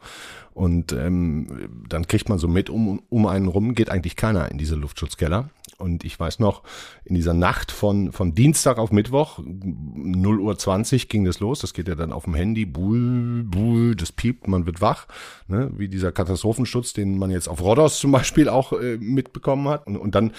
Und 0.55 0.93
ähm, 0.93 1.85
dann 1.89 2.07
kriegt 2.07 2.29
man 2.29 2.39
so 2.39 2.49
mit, 2.49 2.69
um, 2.69 3.03
um 3.09 3.27
einen 3.27 3.49
rum 3.49 3.75
geht 3.75 3.91
eigentlich 3.91 4.17
keiner 4.17 4.51
in 4.51 4.59
diese 4.59 4.75
Luftschutzkeller. 4.75 5.51
Und 5.79 6.05
ich 6.05 6.19
weiß 6.19 6.39
noch, 6.39 6.63
in 7.05 7.15
dieser 7.15 7.35
Nacht 7.35 7.73
von, 7.73 8.13
von 8.13 8.35
Dienstag 8.35 8.79
auf 8.79 8.93
Mittwoch, 8.93 9.41
0 9.45 10.41
Uhr 10.41 10.59
20 10.59 11.09
ging 11.09 11.25
das 11.25 11.41
los. 11.41 11.61
Das 11.61 11.75
geht 11.75 11.89
ja 11.89 11.95
dann 11.95 12.13
auf 12.13 12.25
dem 12.25 12.35
Handy, 12.35 12.67
bull, 12.67 13.45
bull, 13.45 13.97
das 13.97 14.13
piept, 14.13 14.47
man 14.47 14.67
wird 14.67 14.81
wach. 14.81 15.07
Ne? 15.49 15.71
Wie 15.77 15.89
dieser 15.89 16.13
Katastrophenschutz, 16.13 16.93
den 16.93 17.19
man 17.19 17.31
jetzt 17.31 17.49
auf 17.49 17.63
Rhodos 17.63 17.99
zum 17.99 18.13
Beispiel 18.13 18.49
auch 18.49 18.73
äh, 18.73 18.99
mitbekommen 18.99 19.69
hat. 19.69 19.87
Und, 19.87 19.97
und 19.97 20.15
dann 20.15 20.33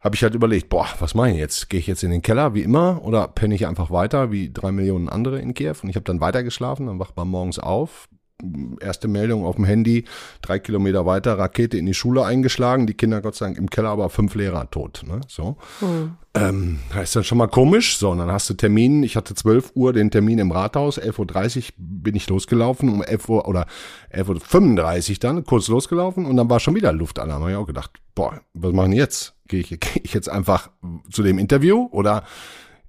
habe 0.00 0.16
ich 0.16 0.22
halt 0.22 0.34
überlegt, 0.34 0.70
boah, 0.70 0.86
was 0.98 1.14
mache 1.14 1.30
ich 1.30 1.36
jetzt? 1.36 1.68
Gehe 1.68 1.78
ich 1.78 1.86
jetzt 1.86 2.02
in 2.02 2.10
den 2.10 2.22
Keller 2.22 2.54
wie 2.54 2.62
immer 2.62 3.02
oder 3.04 3.28
penne 3.28 3.54
ich 3.54 3.66
einfach 3.66 3.90
weiter 3.90 4.32
wie 4.32 4.50
drei 4.50 4.72
Millionen 4.72 5.10
andere 5.10 5.38
in 5.38 5.52
Kiew? 5.52 5.74
Und 5.82 5.90
ich 5.90 5.96
habe 5.96 6.04
dann 6.04 6.20
weiter 6.20 6.42
geschlafen, 6.42 6.86
dann 6.86 6.98
wacht 6.98 7.16
man 7.16 7.28
morgens 7.28 7.58
auf, 7.58 8.08
erste 8.80 9.08
Meldung 9.08 9.44
auf 9.44 9.56
dem 9.56 9.64
Handy, 9.64 10.04
drei 10.42 10.58
Kilometer 10.58 11.06
weiter, 11.06 11.38
Rakete 11.38 11.76
in 11.78 11.86
die 11.86 11.94
Schule 11.94 12.24
eingeschlagen, 12.24 12.86
die 12.86 12.94
Kinder 12.94 13.20
Gott 13.20 13.34
sei 13.36 13.46
Dank 13.46 13.58
im 13.58 13.70
Keller, 13.70 13.90
aber 13.90 14.08
fünf 14.10 14.34
Lehrer 14.34 14.70
tot. 14.70 15.02
Ne? 15.06 15.20
So. 15.28 15.56
Mhm. 15.80 16.12
Ähm, 16.32 16.78
das 16.94 17.04
ist 17.04 17.16
dann 17.16 17.24
schon 17.24 17.38
mal 17.38 17.48
komisch. 17.48 17.98
So, 17.98 18.10
und 18.10 18.18
dann 18.18 18.30
hast 18.30 18.48
du 18.48 18.54
Termin. 18.54 19.02
Ich 19.02 19.16
hatte 19.16 19.34
12 19.34 19.72
Uhr 19.74 19.92
den 19.92 20.10
Termin 20.12 20.38
im 20.38 20.52
Rathaus. 20.52 21.00
11.30 21.00 21.56
Uhr 21.58 21.64
bin 21.78 22.14
ich 22.14 22.28
losgelaufen. 22.28 22.88
Um 22.88 23.02
11 23.02 23.28
Uhr 23.28 23.48
oder 23.48 23.66
11.35 24.14 25.10
Uhr 25.10 25.16
dann 25.20 25.44
kurz 25.44 25.68
losgelaufen 25.68 26.26
und 26.26 26.36
dann 26.36 26.48
war 26.48 26.60
schon 26.60 26.74
wieder 26.76 26.92
Luftalarm. 26.92 27.40
Habe 27.42 27.50
ich 27.52 27.56
auch 27.56 27.66
gedacht, 27.66 27.90
boah, 28.14 28.40
was 28.54 28.72
machen 28.72 28.92
wir 28.92 28.98
jetzt? 28.98 29.34
Gehe 29.48 29.60
ich, 29.60 29.68
geh 29.80 30.00
ich 30.02 30.14
jetzt 30.14 30.28
einfach 30.28 30.70
zu 31.10 31.22
dem 31.22 31.38
Interview 31.38 31.88
oder 31.90 32.24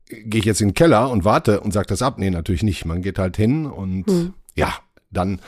gehe 0.07 0.39
ich 0.39 0.45
jetzt 0.45 0.61
in 0.61 0.69
den 0.69 0.73
Keller 0.75 1.09
und 1.09 1.25
warte 1.25 1.61
und 1.61 1.71
sag 1.73 1.87
das 1.87 2.01
ab? 2.01 2.19
Nee, 2.19 2.29
natürlich 2.29 2.63
nicht. 2.63 2.85
Man 2.85 3.01
geht 3.01 3.17
halt 3.17 3.37
hin 3.37 3.65
und 3.65 4.07
Mhm. 4.07 4.33
ja, 4.55 4.73
dann 5.11 5.39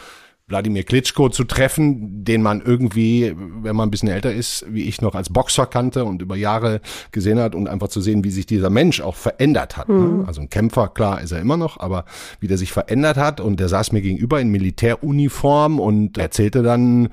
Wladimir 0.48 0.84
Klitschko 0.84 1.30
zu 1.30 1.46
treffen, 1.46 2.26
den 2.26 2.42
man 2.42 2.62
irgendwie, 2.62 3.34
wenn 3.36 3.76
man 3.76 3.88
ein 3.88 3.92
bisschen 3.92 4.10
älter 4.10 4.34
ist, 4.34 4.66
wie 4.70 4.84
ich 4.84 5.02
noch 5.02 5.16
als 5.16 5.30
Boxer 5.30 5.66
kannte 5.66 6.04
und 6.04 6.22
über 6.22 6.36
Jahre 6.36 6.82
gesehen 7.12 7.40
hat 7.40 7.56
und 7.56 7.70
einfach 7.70 7.88
zu 7.88 8.02
sehen, 8.02 8.26
wie 8.26 8.30
sich 8.30 8.46
dieser 8.46 8.70
Mensch 8.70 9.00
auch 9.00 9.16
verändert 9.16 9.78
hat. 9.78 9.88
Ne? 9.88 10.26
Also 10.28 10.42
ein 10.42 10.50
Kämpfer, 10.50 10.90
klar, 10.90 11.22
ist 11.22 11.32
er 11.32 11.40
immer 11.40 11.56
noch, 11.56 11.80
aber 11.80 12.04
wie 12.42 12.48
der 12.48 12.58
sich 12.58 12.74
verändert 12.74 13.16
hat 13.16 13.40
und 13.40 13.60
der 13.60 13.70
saß 13.70 13.94
mir 13.94 14.02
gegenüber 14.02 14.42
in 14.42 14.50
Militäruniform 14.50 15.80
und 15.80 16.18
erzählte 16.18 16.62
dann 16.62 17.10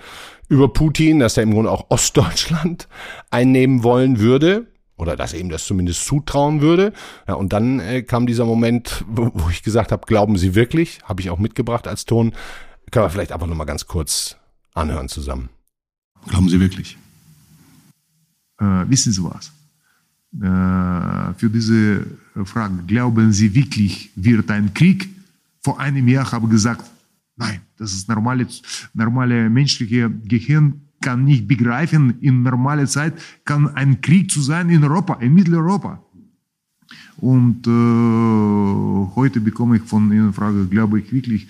über 0.48 0.72
Putin, 0.72 1.20
dass 1.20 1.36
er 1.36 1.44
im 1.44 1.52
Grunde 1.52 1.70
auch 1.70 1.86
Ostdeutschland 1.88 2.88
einnehmen 3.30 3.84
wollen 3.84 4.18
würde 4.18 4.66
oder 5.00 5.16
dass 5.16 5.32
er 5.32 5.40
ihm 5.40 5.48
das 5.48 5.64
zumindest 5.64 6.04
zutrauen 6.04 6.60
würde. 6.60 6.92
Ja, 7.26 7.34
und 7.34 7.52
dann 7.52 7.80
äh, 7.80 8.02
kam 8.02 8.26
dieser 8.26 8.44
Moment, 8.44 9.02
wo, 9.08 9.30
wo 9.32 9.48
ich 9.48 9.62
gesagt 9.62 9.92
habe, 9.92 10.06
glauben 10.06 10.36
Sie 10.36 10.54
wirklich? 10.54 11.00
Habe 11.04 11.22
ich 11.22 11.30
auch 11.30 11.38
mitgebracht 11.38 11.88
als 11.88 12.04
Ton. 12.04 12.32
Können 12.90 13.06
wir 13.06 13.10
vielleicht 13.10 13.32
einfach 13.32 13.46
nochmal 13.46 13.66
ganz 13.66 13.86
kurz 13.86 14.36
anhören 14.74 15.08
zusammen. 15.08 15.48
Glauben 16.28 16.50
Sie 16.50 16.60
wirklich? 16.60 16.98
Äh, 18.60 18.64
wissen 18.88 19.12
Sie 19.12 19.24
was? 19.24 19.52
Äh, 20.36 21.34
für 21.38 21.48
diese 21.48 22.06
Frage, 22.44 22.82
glauben 22.86 23.32
Sie 23.32 23.54
wirklich, 23.54 24.10
wird 24.16 24.50
ein 24.50 24.74
Krieg? 24.74 25.08
Vor 25.62 25.80
einem 25.80 26.08
Jahr 26.08 26.30
habe 26.30 26.46
ich 26.46 26.52
gesagt, 26.52 26.84
nein, 27.36 27.62
das 27.78 27.92
ist 27.92 28.08
normale, 28.08 28.46
normale 28.92 29.48
menschliche 29.48 30.10
Gehirn 30.10 30.82
kann 31.00 31.24
nicht 31.24 31.48
begreifen, 31.48 32.20
in 32.20 32.42
normaler 32.42 32.86
Zeit 32.86 33.14
kann 33.44 33.74
ein 33.74 34.00
Krieg 34.00 34.30
zu 34.30 34.40
sein 34.40 34.68
in 34.68 34.84
Europa, 34.84 35.14
in 35.20 35.34
Mitteleuropa. 35.34 36.02
Und 37.16 37.66
äh, 37.66 39.14
heute 39.16 39.40
bekomme 39.40 39.76
ich 39.76 39.82
von 39.82 40.10
Ihnen 40.10 40.32
Frage, 40.32 40.66
glaube 40.66 41.00
ich 41.00 41.12
wirklich, 41.12 41.46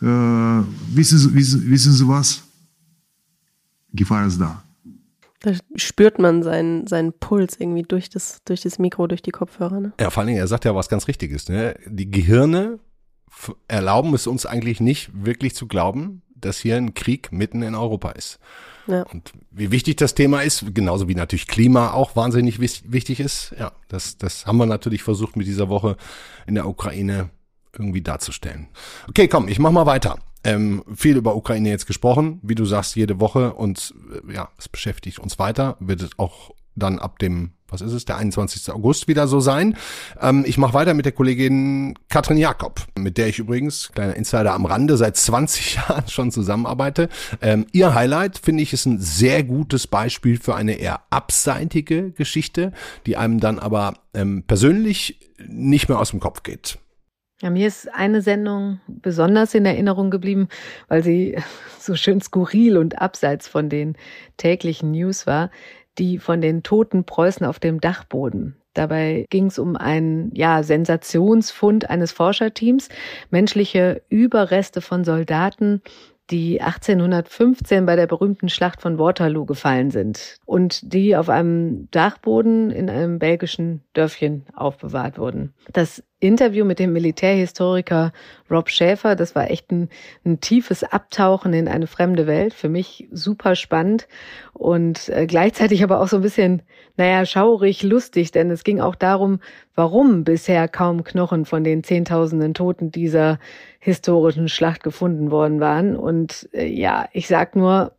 äh, 0.00 0.04
wissen, 0.04 1.18
Sie, 1.18 1.34
wissen, 1.34 1.70
wissen 1.70 1.92
Sie 1.92 2.08
was? 2.08 2.42
Gefahr 3.92 4.26
ist 4.26 4.40
da. 4.40 4.62
Da 5.40 5.52
spürt 5.74 6.18
man 6.18 6.42
seinen, 6.42 6.86
seinen 6.86 7.12
Puls 7.12 7.58
irgendwie 7.58 7.82
durch 7.82 8.10
das, 8.10 8.42
durch 8.44 8.60
das 8.60 8.78
Mikro, 8.78 9.06
durch 9.06 9.22
die 9.22 9.30
Kopfhörer. 9.30 9.80
Ne? 9.80 9.92
Ja, 9.98 10.10
vor 10.10 10.20
allen 10.20 10.28
Dingen, 10.28 10.38
er 10.38 10.46
sagt 10.46 10.64
ja 10.64 10.74
was 10.74 10.88
ganz 10.88 11.08
Richtiges. 11.08 11.48
Ne? 11.48 11.76
Die 11.86 12.10
Gehirne 12.10 12.78
erlauben 13.68 14.12
es 14.14 14.26
uns 14.26 14.44
eigentlich 14.44 14.80
nicht 14.80 15.10
wirklich 15.14 15.54
zu 15.54 15.66
glauben, 15.66 16.22
dass 16.40 16.58
hier 16.58 16.76
ein 16.76 16.94
Krieg 16.94 17.32
mitten 17.32 17.62
in 17.62 17.74
Europa 17.74 18.10
ist. 18.10 18.38
Ja. 18.86 19.02
Und 19.02 19.32
wie 19.50 19.70
wichtig 19.70 19.96
das 19.96 20.14
Thema 20.14 20.42
ist, 20.42 20.74
genauso 20.74 21.08
wie 21.08 21.14
natürlich 21.14 21.46
Klima 21.46 21.92
auch 21.92 22.16
wahnsinnig 22.16 22.60
wichtig 22.60 23.20
ist, 23.20 23.54
ja, 23.58 23.72
das, 23.88 24.18
das 24.18 24.46
haben 24.46 24.58
wir 24.58 24.66
natürlich 24.66 25.02
versucht 25.02 25.36
mit 25.36 25.46
dieser 25.46 25.68
Woche 25.68 25.96
in 26.46 26.54
der 26.54 26.66
Ukraine 26.66 27.30
irgendwie 27.72 28.02
darzustellen. 28.02 28.68
Okay, 29.08 29.28
komm, 29.28 29.48
ich 29.48 29.58
mach 29.58 29.70
mal 29.70 29.86
weiter. 29.86 30.18
Ähm, 30.42 30.82
viel 30.94 31.16
über 31.16 31.36
Ukraine 31.36 31.68
jetzt 31.68 31.86
gesprochen, 31.86 32.40
wie 32.42 32.54
du 32.54 32.64
sagst, 32.64 32.96
jede 32.96 33.20
Woche 33.20 33.52
und 33.52 33.94
äh, 34.26 34.34
ja, 34.34 34.48
es 34.58 34.68
beschäftigt 34.68 35.18
uns 35.18 35.38
weiter, 35.38 35.76
wird 35.80 36.00
es 36.00 36.10
auch 36.16 36.52
dann 36.80 36.98
ab 36.98 37.20
dem, 37.20 37.52
was 37.68 37.80
ist 37.80 37.92
es, 37.92 38.04
der 38.04 38.16
21. 38.16 38.72
August 38.72 39.06
wieder 39.06 39.28
so 39.28 39.38
sein. 39.38 39.76
Ähm, 40.20 40.44
ich 40.46 40.58
mache 40.58 40.74
weiter 40.74 40.94
mit 40.94 41.04
der 41.04 41.12
Kollegin 41.12 41.94
Katrin 42.08 42.36
Jakob, 42.36 42.80
mit 42.98 43.16
der 43.18 43.28
ich 43.28 43.38
übrigens, 43.38 43.92
kleiner 43.92 44.16
Insider 44.16 44.52
am 44.52 44.66
Rande, 44.66 44.96
seit 44.96 45.16
20 45.16 45.74
Jahren 45.76 46.08
schon 46.08 46.32
zusammenarbeite. 46.32 47.08
Ähm, 47.40 47.66
ihr 47.72 47.94
Highlight, 47.94 48.38
finde 48.38 48.62
ich, 48.62 48.72
ist 48.72 48.86
ein 48.86 48.98
sehr 48.98 49.44
gutes 49.44 49.86
Beispiel 49.86 50.38
für 50.38 50.56
eine 50.56 50.72
eher 50.72 51.02
abseitige 51.10 52.10
Geschichte, 52.10 52.72
die 53.06 53.16
einem 53.16 53.38
dann 53.38 53.58
aber 53.58 53.94
ähm, 54.14 54.42
persönlich 54.46 55.20
nicht 55.46 55.88
mehr 55.88 55.98
aus 55.98 56.10
dem 56.10 56.20
Kopf 56.20 56.42
geht. 56.42 56.78
Ja, 57.42 57.48
mir 57.48 57.66
ist 57.66 57.88
eine 57.94 58.20
Sendung 58.20 58.80
besonders 58.86 59.54
in 59.54 59.64
Erinnerung 59.64 60.10
geblieben, 60.10 60.48
weil 60.88 61.02
sie 61.02 61.38
so 61.78 61.94
schön 61.94 62.20
skurril 62.20 62.76
und 62.76 63.00
abseits 63.00 63.48
von 63.48 63.70
den 63.70 63.96
täglichen 64.36 64.90
News 64.90 65.26
war, 65.26 65.50
die 65.98 66.18
von 66.18 66.40
den 66.40 66.62
toten 66.62 67.04
Preußen 67.04 67.46
auf 67.46 67.58
dem 67.58 67.80
Dachboden. 67.80 68.56
Dabei 68.74 69.26
ging 69.30 69.46
es 69.46 69.58
um 69.58 69.76
einen 69.76 70.32
ja, 70.34 70.62
Sensationsfund 70.62 71.90
eines 71.90 72.12
Forscherteams, 72.12 72.88
menschliche 73.30 74.02
Überreste 74.08 74.80
von 74.80 75.04
Soldaten, 75.04 75.82
die 76.30 76.60
1815 76.60 77.86
bei 77.86 77.96
der 77.96 78.06
berühmten 78.06 78.48
Schlacht 78.48 78.80
von 78.80 78.98
Waterloo 78.98 79.44
gefallen 79.44 79.90
sind 79.90 80.36
und 80.46 80.92
die 80.94 81.16
auf 81.16 81.28
einem 81.28 81.88
Dachboden 81.90 82.70
in 82.70 82.88
einem 82.88 83.18
belgischen 83.18 83.82
Dörfchen 83.94 84.44
aufbewahrt 84.54 85.18
wurden. 85.18 85.52
Das 85.72 86.04
Interview 86.20 86.64
mit 86.64 86.78
dem 86.78 86.92
Militärhistoriker 86.92 88.12
Rob 88.50 88.68
Schäfer, 88.68 89.16
das 89.16 89.34
war 89.34 89.50
echt 89.50 89.72
ein, 89.72 89.88
ein 90.24 90.40
tiefes 90.40 90.84
Abtauchen 90.84 91.52
in 91.54 91.66
eine 91.66 91.86
fremde 91.86 92.26
Welt, 92.26 92.52
für 92.52 92.68
mich 92.68 93.08
super 93.10 93.56
spannend 93.56 94.06
und 94.52 95.08
äh, 95.08 95.26
gleichzeitig 95.26 95.82
aber 95.82 96.00
auch 96.00 96.08
so 96.08 96.16
ein 96.16 96.22
bisschen, 96.22 96.62
naja, 96.96 97.24
schaurig, 97.24 97.82
lustig, 97.82 98.32
denn 98.32 98.50
es 98.50 98.64
ging 98.64 98.80
auch 98.80 98.94
darum, 98.94 99.40
warum 99.74 100.24
bisher 100.24 100.68
kaum 100.68 101.04
Knochen 101.04 101.46
von 101.46 101.64
den 101.64 101.82
Zehntausenden 101.82 102.52
Toten 102.52 102.90
dieser 102.90 103.38
historischen 103.78 104.48
Schlacht 104.48 104.82
gefunden 104.82 105.30
worden 105.30 105.58
waren. 105.60 105.96
Und 105.96 106.50
äh, 106.52 106.66
ja, 106.66 107.08
ich 107.12 107.28
sag 107.28 107.56
nur, 107.56 107.92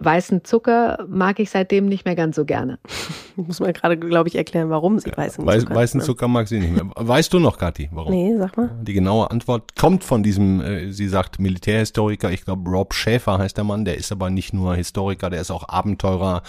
weißen 0.00 0.44
Zucker 0.44 1.04
mag 1.08 1.38
ich 1.40 1.50
seitdem 1.50 1.86
nicht 1.86 2.04
mehr 2.04 2.14
ganz 2.14 2.36
so 2.36 2.44
gerne. 2.44 2.78
Muss 3.36 3.60
man 3.60 3.72
gerade, 3.72 3.98
glaube 3.98 4.28
ich, 4.28 4.36
erklären, 4.36 4.70
warum 4.70 4.98
sie 4.98 5.10
weißen 5.14 5.44
Weiß, 5.44 5.62
Zucker. 5.62 5.74
weißen? 5.74 6.00
Zucker 6.02 6.28
mag 6.28 6.48
sie 6.48 6.60
nicht 6.60 6.72
mehr. 6.72 6.84
Weißt 6.94 7.32
du 7.32 7.38
noch, 7.40 7.58
Kathi, 7.58 7.88
warum? 7.92 8.12
Nee, 8.12 8.36
sag 8.38 8.56
mal. 8.56 8.70
Die 8.82 8.92
genaue 8.92 9.30
Antwort 9.30 9.74
kommt 9.76 10.04
von 10.04 10.22
diesem, 10.22 10.60
äh, 10.60 10.92
sie 10.92 11.08
sagt 11.08 11.38
Militärhistoriker, 11.38 12.30
ich 12.30 12.44
glaube 12.44 12.70
Rob 12.70 12.94
Schäfer 12.94 13.38
heißt 13.38 13.56
der 13.56 13.64
Mann, 13.64 13.84
der 13.84 13.96
ist 13.96 14.12
aber 14.12 14.30
nicht 14.30 14.52
nur 14.52 14.76
Historiker, 14.76 15.30
der 15.30 15.40
ist 15.40 15.50
auch 15.50 15.68
Abenteurer, 15.68 16.42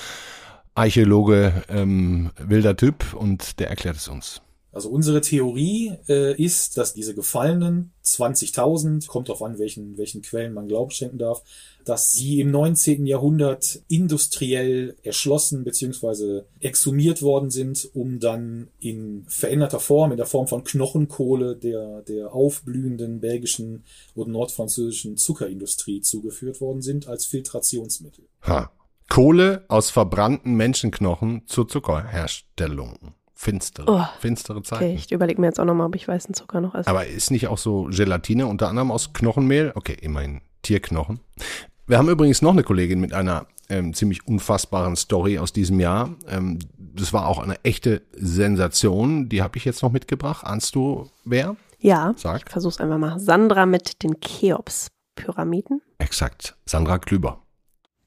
Archäologe, 0.76 1.54
ähm, 1.70 2.32
wilder 2.38 2.76
Typ 2.76 3.14
und 3.14 3.60
der 3.60 3.70
erklärt 3.70 3.96
es 3.96 4.08
uns. 4.08 4.43
Also 4.74 4.90
unsere 4.90 5.22
Theorie 5.22 5.94
äh, 6.10 6.36
ist, 6.36 6.78
dass 6.78 6.96
diese 6.96 7.14
gefallenen 7.14 7.94
20.000, 8.04 9.08
kommt 9.08 9.30
auf 9.30 9.44
an, 9.44 9.60
welchen, 9.60 10.00
welchen 10.00 10.24
Quellen 10.24 10.52
man 10.54 10.68
Glauben 10.68 10.90
schenken 10.90 11.20
darf, 11.20 11.44
dass 11.86 12.12
sie 12.12 12.40
im 12.40 12.50
19. 12.50 13.06
Jahrhundert 13.06 13.82
industriell 13.88 14.98
erschlossen 15.04 15.64
bzw. 15.64 16.42
exhumiert 16.60 17.22
worden 17.22 17.52
sind, 17.52 17.88
um 17.94 18.20
dann 18.20 18.70
in 18.80 19.26
veränderter 19.28 19.80
Form, 19.80 20.10
in 20.10 20.18
der 20.18 20.26
Form 20.26 20.48
von 20.48 20.64
Knochenkohle 20.64 21.56
der, 21.56 22.02
der 22.02 22.34
aufblühenden 22.34 23.20
belgischen 23.20 23.84
oder 24.16 24.32
nordfranzösischen 24.32 25.18
Zuckerindustrie 25.18 26.02
zugeführt 26.02 26.62
worden 26.62 26.82
sind 26.82 27.08
als 27.08 27.26
Filtrationsmittel. 27.26 28.26
Ha. 28.42 28.72
Kohle 29.08 29.66
aus 29.68 29.92
verbrannten 29.92 30.56
Menschenknochen 30.56 31.44
zur 31.46 31.68
Zuckerherstellung. 31.68 33.14
Finstere, 33.36 33.86
Oh, 33.92 34.06
finstere 34.20 34.62
Zeiten. 34.64 34.84
Okay, 34.84 34.94
ich 34.96 35.12
überlege 35.12 35.42
mir 35.42 35.48
jetzt 35.48 35.60
auch 35.60 35.66
nochmal, 35.66 35.88
ob 35.88 35.96
ich 35.96 36.08
weißen 36.08 36.34
Zucker 36.36 36.62
noch 36.62 36.76
esse. 36.76 36.88
Aber 36.90 37.06
ist 37.08 37.32
nicht 37.32 37.48
auch 37.48 37.58
so 37.58 37.86
Gelatine 37.90 38.46
unter 38.48 38.70
anderem 38.70 38.92
aus 38.92 39.12
Knochenmehl? 39.14 39.72
Okay, 39.76 39.98
immerhin 40.00 40.42
Tierknochen. 40.62 41.20
Wir 41.88 41.98
haben 41.98 42.10
übrigens 42.10 42.42
noch 42.42 42.52
eine 42.52 42.64
Kollegin 42.64 43.00
mit 43.02 43.12
einer 43.14 43.48
ähm, 43.70 43.94
ziemlich 43.94 44.28
unfassbaren 44.28 44.96
Story 44.96 45.40
aus 45.40 45.52
diesem 45.52 45.80
Jahr. 45.80 46.10
Ähm, 46.30 46.60
das 46.78 47.12
war 47.12 47.28
auch 47.28 47.40
eine 47.40 47.64
echte 47.66 48.04
Sensation. 48.14 49.30
Die 49.30 49.42
habe 49.42 49.58
ich 49.58 49.66
jetzt 49.66 49.82
noch 49.82 49.92
mitgebracht. 49.92 50.46
Ahnst 50.46 50.76
du 50.76 51.10
wer? 51.26 51.56
Ja, 51.80 52.14
Sag. 52.16 52.44
ich 52.46 52.50
versuch's 52.52 52.80
einfach 52.80 52.98
mal. 52.98 53.20
Sandra 53.20 53.66
mit 53.66 54.04
den 54.04 54.20
Cheops-Pyramiden. 54.22 55.82
Exakt. 55.98 56.56
Sandra 56.66 56.98
Klüber. 57.00 57.43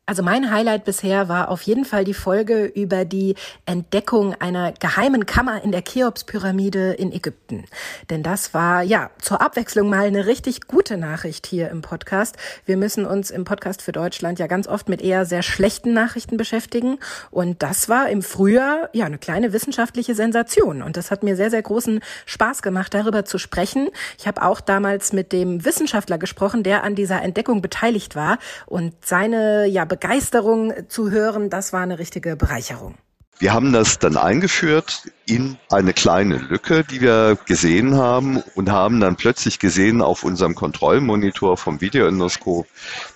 Also 0.08 0.22
mein 0.22 0.52
Highlight 0.52 0.84
bisher 0.84 1.28
war 1.28 1.48
auf 1.48 1.62
jeden 1.62 1.84
Fall 1.84 2.04
die 2.04 2.14
Folge 2.14 2.66
über 2.66 3.04
die 3.04 3.34
Entdeckung 3.64 4.36
einer 4.40 4.70
geheimen 4.70 5.26
Kammer 5.26 5.64
in 5.64 5.72
der 5.72 5.82
Cheops-Pyramide 5.82 6.92
in 6.92 7.10
Ägypten. 7.10 7.64
Denn 8.08 8.22
das 8.22 8.54
war 8.54 8.82
ja 8.82 9.10
zur 9.20 9.40
Abwechslung 9.40 9.88
mal 9.88 10.06
eine 10.06 10.26
richtig 10.26 10.68
gute 10.68 10.96
Nachricht 10.96 11.48
hier 11.48 11.70
im 11.70 11.82
Podcast. 11.82 12.36
Wir 12.66 12.76
müssen 12.76 13.04
uns 13.04 13.32
im 13.32 13.42
Podcast 13.42 13.82
für 13.82 13.90
Deutschland 13.90 14.38
ja 14.38 14.46
ganz 14.46 14.68
oft 14.68 14.88
mit 14.88 15.02
eher 15.02 15.26
sehr 15.26 15.42
schlechten 15.42 15.92
Nachrichten 15.92 16.36
beschäftigen. 16.36 16.98
Und 17.32 17.64
das 17.64 17.88
war 17.88 18.08
im 18.08 18.22
Frühjahr 18.22 18.88
ja 18.92 19.06
eine 19.06 19.18
kleine 19.18 19.52
wissenschaftliche 19.52 20.14
Sensation. 20.14 20.82
Und 20.82 20.96
das 20.96 21.10
hat 21.10 21.24
mir 21.24 21.34
sehr, 21.34 21.50
sehr 21.50 21.62
großen 21.62 21.98
Spaß 22.26 22.62
gemacht, 22.62 22.94
darüber 22.94 23.24
zu 23.24 23.38
sprechen. 23.38 23.88
Ich 24.20 24.28
habe 24.28 24.42
auch 24.42 24.60
damals 24.60 25.12
mit 25.12 25.32
dem 25.32 25.64
Wissenschaftler 25.64 26.16
gesprochen, 26.16 26.62
der 26.62 26.84
an 26.84 26.94
dieser 26.94 27.22
Entdeckung 27.22 27.60
beteiligt 27.60 28.14
war. 28.14 28.38
Und 28.66 28.94
seine 29.04 29.66
ja, 29.66 29.84
Begeisterung 29.96 30.74
zu 30.88 31.10
hören, 31.10 31.48
das 31.48 31.72
war 31.72 31.80
eine 31.80 31.98
richtige 31.98 32.36
Bereicherung. 32.36 32.96
Wir 33.38 33.54
haben 33.54 33.72
das 33.72 33.98
dann 33.98 34.18
eingeführt 34.18 35.10
in 35.26 35.56
eine 35.70 35.94
kleine 35.94 36.36
Lücke, 36.36 36.84
die 36.84 37.00
wir 37.00 37.38
gesehen 37.46 37.96
haben 37.96 38.42
und 38.54 38.70
haben 38.70 39.00
dann 39.00 39.16
plötzlich 39.16 39.58
gesehen 39.58 40.02
auf 40.02 40.22
unserem 40.22 40.54
Kontrollmonitor 40.54 41.56
vom 41.56 41.80
Videoendoskop, 41.80 42.66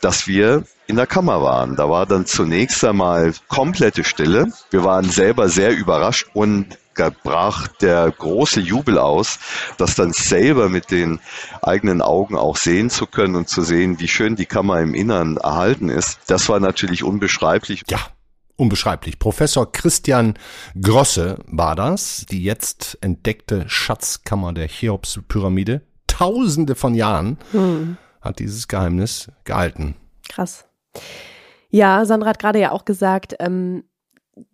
dass 0.01 0.27
wir 0.27 0.65
in 0.87 0.97
der 0.97 1.07
Kammer 1.07 1.43
waren. 1.43 1.77
Da 1.77 1.89
war 1.89 2.07
dann 2.07 2.25
zunächst 2.25 2.83
einmal 2.83 3.35
komplette 3.49 4.05
Stille. 4.05 4.53
Wir 4.71 4.85
waren 4.85 5.09
selber 5.09 5.51
sehr 5.51 5.77
überrascht 5.77 6.29
und 6.33 6.79
da 7.01 7.11
brach 7.11 7.67
der 7.69 8.11
große 8.11 8.61
Jubel 8.61 8.99
aus, 8.99 9.39
das 9.79 9.95
dann 9.95 10.13
selber 10.13 10.69
mit 10.69 10.91
den 10.91 11.19
eigenen 11.63 12.03
Augen 12.03 12.37
auch 12.37 12.57
sehen 12.57 12.91
zu 12.91 13.07
können 13.07 13.35
und 13.37 13.49
zu 13.49 13.63
sehen, 13.63 14.01
wie 14.01 14.09
schön 14.09 14.37
die 14.37 14.47
Kammer 14.47 14.81
im 14.81 14.95
Innern 14.95 15.37
erhalten 15.39 15.89
ist. 15.89 16.19
Das 16.27 16.49
war 16.49 16.61
natürlich 16.61 17.03
unbeschreiblich. 17.03 17.83
Ja, 17.89 17.99
unbeschreiblich. 18.57 19.19
Professor 19.19 19.73
Christian 19.73 20.35
Grosse 20.81 21.39
war 21.47 21.75
das, 21.75 22.27
die 22.31 22.43
jetzt 22.45 22.99
entdeckte 23.01 23.65
Schatzkammer 23.69 24.53
der 24.53 24.69
Cheops-Pyramide. 24.69 25.81
Tausende 26.07 26.75
von 26.75 26.95
Jahren 26.95 27.39
Hm. 27.53 27.97
hat 28.21 28.39
dieses 28.41 28.69
Geheimnis 28.69 29.31
gehalten. 29.45 29.97
Krass. 30.29 30.67
Ja, 31.71 32.05
Sandra 32.05 32.31
hat 32.31 32.39
gerade 32.39 32.59
ja 32.61 32.73
auch 32.73 32.85
gesagt, 32.85 33.37
ähm, 33.39 33.85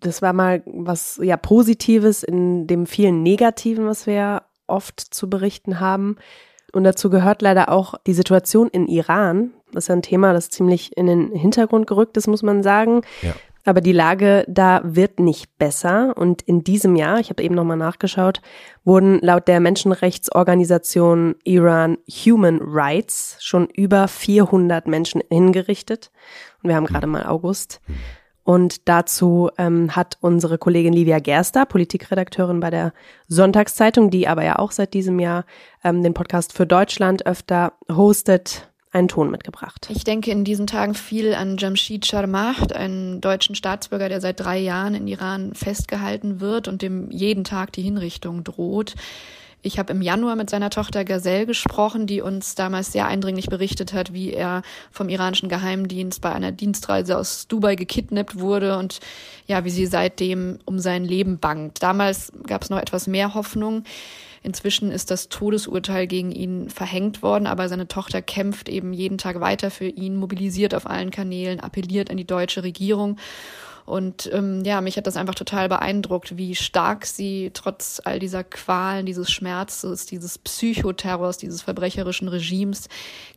das 0.00 0.22
war 0.22 0.32
mal 0.32 0.62
was 0.66 1.20
ja 1.22 1.36
Positives 1.36 2.22
in 2.22 2.66
dem 2.66 2.86
vielen 2.86 3.22
Negativen, 3.22 3.86
was 3.86 4.06
wir 4.06 4.42
oft 4.66 5.00
zu 5.00 5.28
berichten 5.30 5.80
haben. 5.80 6.16
Und 6.72 6.84
dazu 6.84 7.10
gehört 7.10 7.42
leider 7.42 7.70
auch 7.70 7.94
die 8.06 8.12
Situation 8.12 8.68
in 8.68 8.86
Iran. 8.86 9.52
Das 9.72 9.84
ist 9.84 9.88
ja 9.88 9.94
ein 9.94 10.02
Thema, 10.02 10.32
das 10.32 10.50
ziemlich 10.50 10.96
in 10.96 11.06
den 11.06 11.32
Hintergrund 11.32 11.86
gerückt 11.86 12.16
ist, 12.16 12.26
muss 12.26 12.42
man 12.42 12.62
sagen. 12.62 13.02
Ja. 13.22 13.34
Aber 13.66 13.80
die 13.80 13.92
Lage 13.92 14.44
da 14.46 14.80
wird 14.84 15.18
nicht 15.18 15.58
besser. 15.58 16.16
Und 16.16 16.40
in 16.42 16.62
diesem 16.62 16.94
Jahr, 16.94 17.18
ich 17.18 17.30
habe 17.30 17.42
eben 17.42 17.54
nochmal 17.54 17.76
nachgeschaut, 17.76 18.40
wurden 18.84 19.18
laut 19.20 19.48
der 19.48 19.58
Menschenrechtsorganisation 19.58 21.34
Iran 21.42 21.98
Human 22.08 22.60
Rights 22.62 23.38
schon 23.40 23.66
über 23.66 24.06
400 24.06 24.86
Menschen 24.86 25.20
hingerichtet. 25.30 26.12
Und 26.62 26.68
wir 26.68 26.76
haben 26.76 26.86
gerade 26.86 27.08
mal 27.08 27.26
August. 27.26 27.80
Und 28.46 28.88
dazu 28.88 29.50
ähm, 29.58 29.96
hat 29.96 30.18
unsere 30.20 30.56
Kollegin 30.56 30.92
Livia 30.92 31.18
Gerster, 31.18 31.66
Politikredakteurin 31.66 32.60
bei 32.60 32.70
der 32.70 32.92
Sonntagszeitung, 33.26 34.08
die 34.08 34.28
aber 34.28 34.44
ja 34.44 34.60
auch 34.60 34.70
seit 34.70 34.94
diesem 34.94 35.18
Jahr 35.18 35.44
ähm, 35.82 36.04
den 36.04 36.14
Podcast 36.14 36.52
für 36.52 36.64
Deutschland 36.64 37.26
öfter 37.26 37.72
hostet, 37.90 38.68
einen 38.92 39.08
Ton 39.08 39.32
mitgebracht. 39.32 39.88
Ich 39.90 40.04
denke 40.04 40.30
in 40.30 40.44
diesen 40.44 40.68
Tagen 40.68 40.94
viel 40.94 41.34
an 41.34 41.56
Jamshid 41.58 42.06
Sharmaht, 42.06 42.72
einen 42.72 43.20
deutschen 43.20 43.56
Staatsbürger, 43.56 44.08
der 44.08 44.20
seit 44.20 44.38
drei 44.38 44.58
Jahren 44.58 44.94
in 44.94 45.08
Iran 45.08 45.52
festgehalten 45.52 46.38
wird 46.40 46.68
und 46.68 46.82
dem 46.82 47.10
jeden 47.10 47.42
Tag 47.42 47.72
die 47.72 47.82
Hinrichtung 47.82 48.44
droht. 48.44 48.94
Ich 49.62 49.78
habe 49.78 49.92
im 49.92 50.00
Januar 50.00 50.36
mit 50.36 50.48
seiner 50.48 50.70
Tochter 50.70 51.04
Gazelle 51.04 51.44
gesprochen, 51.44 52.06
die 52.06 52.20
uns 52.20 52.54
damals 52.54 52.92
sehr 52.92 53.06
eindringlich 53.06 53.46
berichtet 53.46 53.92
hat, 53.92 54.12
wie 54.12 54.32
er 54.32 54.62
vom 54.92 55.08
iranischen 55.08 55.48
Geheimdienst 55.48 56.20
bei 56.20 56.32
einer 56.32 56.52
Dienstreise 56.52 57.18
aus 57.18 57.48
Dubai 57.48 57.74
gekidnappt 57.74 58.38
wurde 58.38 58.78
und 58.78 59.00
ja, 59.46 59.64
wie 59.64 59.70
sie 59.70 59.86
seitdem 59.86 60.58
um 60.66 60.78
sein 60.78 61.04
Leben 61.04 61.38
bangt. 61.38 61.82
Damals 61.82 62.32
gab 62.46 62.62
es 62.62 62.70
noch 62.70 62.78
etwas 62.78 63.06
mehr 63.06 63.34
Hoffnung. 63.34 63.82
Inzwischen 64.46 64.92
ist 64.92 65.10
das 65.10 65.28
Todesurteil 65.28 66.06
gegen 66.06 66.30
ihn 66.30 66.70
verhängt 66.70 67.20
worden, 67.20 67.48
aber 67.48 67.68
seine 67.68 67.88
Tochter 67.88 68.22
kämpft 68.22 68.68
eben 68.68 68.92
jeden 68.92 69.18
Tag 69.18 69.40
weiter 69.40 69.72
für 69.72 69.88
ihn, 69.88 70.14
mobilisiert 70.14 70.72
auf 70.72 70.88
allen 70.88 71.10
Kanälen, 71.10 71.58
appelliert 71.58 72.12
an 72.12 72.16
die 72.16 72.26
deutsche 72.26 72.62
Regierung. 72.62 73.16
Und 73.86 74.28
ähm, 74.32 74.64
ja, 74.64 74.80
mich 74.80 74.96
hat 74.96 75.06
das 75.06 75.16
einfach 75.16 75.36
total 75.36 75.68
beeindruckt, 75.68 76.36
wie 76.36 76.56
stark 76.56 77.06
sie 77.06 77.52
trotz 77.54 78.02
all 78.04 78.18
dieser 78.18 78.42
Qualen, 78.42 79.06
dieses 79.06 79.30
Schmerzes, 79.30 80.06
dieses 80.06 80.38
Psychoterrors, 80.38 81.38
dieses 81.38 81.62
verbrecherischen 81.62 82.26
Regimes 82.26 82.88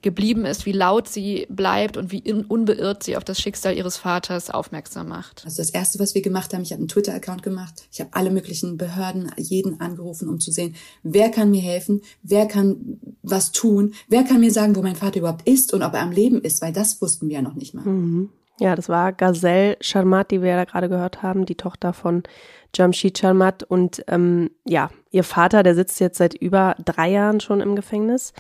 geblieben 0.02 0.46
ist, 0.46 0.66
wie 0.66 0.72
laut 0.72 1.08
sie 1.08 1.46
bleibt 1.50 1.98
und 1.98 2.12
wie 2.12 2.24
unbeirrt 2.34 3.04
sie 3.04 3.16
auf 3.16 3.24
das 3.24 3.40
Schicksal 3.40 3.78
ihres 3.78 3.98
Vaters 3.98 4.50
aufmerksam 4.50 5.08
macht. 5.08 5.44
Also 5.46 5.58
das 5.58 5.70
Erste, 5.70 6.00
was 6.00 6.16
wir 6.16 6.24
gemacht 6.24 6.54
haben, 6.54 6.64
ich 6.64 6.72
habe 6.72 6.80
einen 6.80 6.88
Twitter-Account 6.88 7.44
gemacht. 7.44 7.88
Ich 7.92 8.00
habe 8.00 8.10
alle 8.14 8.32
möglichen 8.32 8.78
Behörden, 8.78 9.32
jeden 9.38 9.80
angerufen, 9.80 10.28
um 10.28 10.40
zu 10.40 10.52
sehen, 10.52 10.76
wer 11.04 11.30
kann 11.30 11.52
mir 11.52 11.62
helfen, 11.62 12.02
wer 12.24 12.48
kann 12.48 13.00
was 13.22 13.52
tun, 13.52 13.94
wer 14.08 14.24
kann 14.24 14.40
mir 14.40 14.52
sagen, 14.52 14.76
wo 14.76 14.82
mein 14.82 14.96
Vater 14.96 15.20
überhaupt 15.20 15.48
ist 15.48 15.74
und 15.74 15.84
ob 15.84 15.94
er 15.94 16.02
am 16.02 16.12
Leben 16.12 16.42
ist, 16.42 16.62
weil 16.64 16.74
das 16.74 17.00
wussten 17.02 17.28
wir 17.28 17.36
ja 17.36 17.42
noch 17.44 17.56
nicht 17.56 17.76
mal. 17.76 17.86
Mhm. 17.86 18.30
Ja, 18.60 18.76
das 18.76 18.90
war 18.90 19.14
Gazelle 19.14 19.78
Sharmat, 19.80 20.32
die 20.32 20.42
wir 20.42 20.50
ja 20.50 20.66
gerade 20.66 20.90
gehört 20.90 21.24
haben, 21.24 21.46
die 21.46 21.56
Tochter 21.56 21.94
von 21.94 22.24
Jamshid 22.76 23.18
Sharmat. 23.18 23.64
Und 23.64 24.04
ähm, 24.10 24.52
ja, 24.66 24.90
ihr 25.12 25.24
Vater, 25.24 25.64
der 25.64 25.76
sitzt 25.76 26.02
jetzt 26.02 26.18
seit 26.18 26.34
über 26.34 26.76
drei 26.84 27.10
Jahren 27.10 27.40
schon 27.40 27.62
im 27.62 27.78
Gefängnis. 27.78 28.34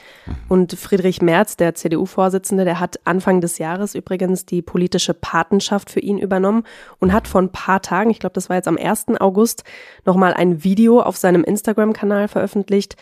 Und 0.50 0.74
Friedrich 0.74 1.22
Merz, 1.22 1.56
der 1.56 1.74
CDU-Vorsitzende, 1.74 2.66
der 2.66 2.82
hat 2.82 3.00
Anfang 3.06 3.40
des 3.40 3.60
Jahres 3.60 3.96
übrigens 3.96 4.46
die 4.46 4.62
politische 4.62 5.14
Patenschaft 5.14 5.90
für 5.90 6.02
ihn 6.02 6.18
übernommen 6.18 6.64
und 7.00 7.14
hat 7.14 7.30
vor 7.30 7.42
ein 7.42 7.54
paar 7.54 7.82
Tagen, 7.82 8.10
ich 8.10 8.20
glaube, 8.20 8.34
das 8.34 8.50
war 8.50 8.58
jetzt 8.58 8.68
am 8.68 8.78
1. 8.78 9.20
August, 9.22 9.64
nochmal 10.06 10.34
ein 10.34 10.66
Video 10.66 11.00
auf 11.00 11.16
seinem 11.16 11.46
Instagram-Kanal 11.46 12.28
veröffentlicht, 12.28 12.98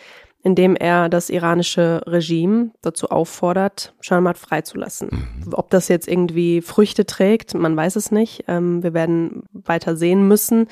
in 0.47 0.55
dem 0.55 0.77
er 0.77 1.09
das 1.09 1.29
iranische 1.29 2.01
Regime 2.07 2.71
dazu 2.81 3.09
auffordert, 3.09 3.93
Sharmat 3.99 4.37
freizulassen. 4.37 5.09
Mhm. 5.43 5.53
Ob 5.53 5.69
das 5.69 5.89
jetzt 5.89 6.07
irgendwie 6.07 6.61
Früchte 6.61 7.05
trägt, 7.05 7.53
man 7.53 7.75
weiß 7.75 7.97
es 7.97 8.11
nicht. 8.11 8.45
Ähm, 8.47 8.81
wir 8.81 8.93
werden 8.93 9.43
weiter 9.51 9.97
sehen 9.97 10.25
müssen. 10.25 10.67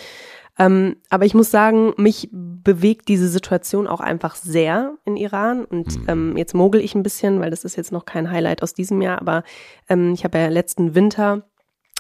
Ähm, 0.58 0.96
aber 1.10 1.26
ich 1.26 1.34
muss 1.34 1.52
sagen, 1.52 1.92
mich 1.98 2.30
bewegt 2.32 3.10
diese 3.10 3.28
Situation 3.28 3.86
auch 3.86 4.00
einfach 4.00 4.36
sehr 4.36 4.94
in 5.04 5.18
Iran. 5.18 5.66
Und 5.66 6.00
Mhm. 6.00 6.06
ähm, 6.08 6.38
jetzt 6.38 6.54
mogel 6.54 6.80
ich 6.80 6.96
ein 6.96 7.04
bisschen, 7.04 7.42
weil 7.42 7.50
das 7.50 7.66
ist 7.66 7.76
jetzt 7.76 7.92
noch 7.92 8.06
kein 8.06 8.32
Highlight 8.32 8.64
aus 8.64 8.74
diesem 8.74 9.02
Jahr. 9.02 9.20
Aber 9.20 9.44
ähm, 9.90 10.14
ich 10.14 10.24
habe 10.24 10.38
ja 10.38 10.48
letzten 10.48 10.96
Winter 10.96 11.42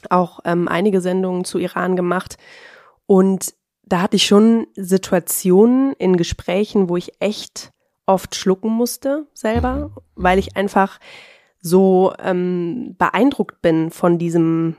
auch 0.09 0.39
ähm, 0.45 0.69
einige 0.69 1.01
Sendungen 1.01 1.43
zu 1.43 1.59
Iran 1.59 1.97
gemacht. 1.97 2.37
Und 3.05 3.53
da 3.87 4.01
hatte 4.01 4.15
ich 4.15 4.25
schon 4.25 4.67
Situationen 4.75 5.93
in 5.93 6.17
Gesprächen, 6.17 6.89
wo 6.89 6.97
ich 6.97 7.13
echt 7.19 7.71
oft 8.05 8.35
schlucken 8.35 8.69
musste 8.69 9.27
selber, 9.33 9.91
weil 10.15 10.39
ich 10.39 10.55
einfach 10.55 10.99
so 11.59 12.13
ähm, 12.19 12.95
beeindruckt 12.97 13.61
bin 13.61 13.89
von 13.89 14.17
diesem, 14.19 14.75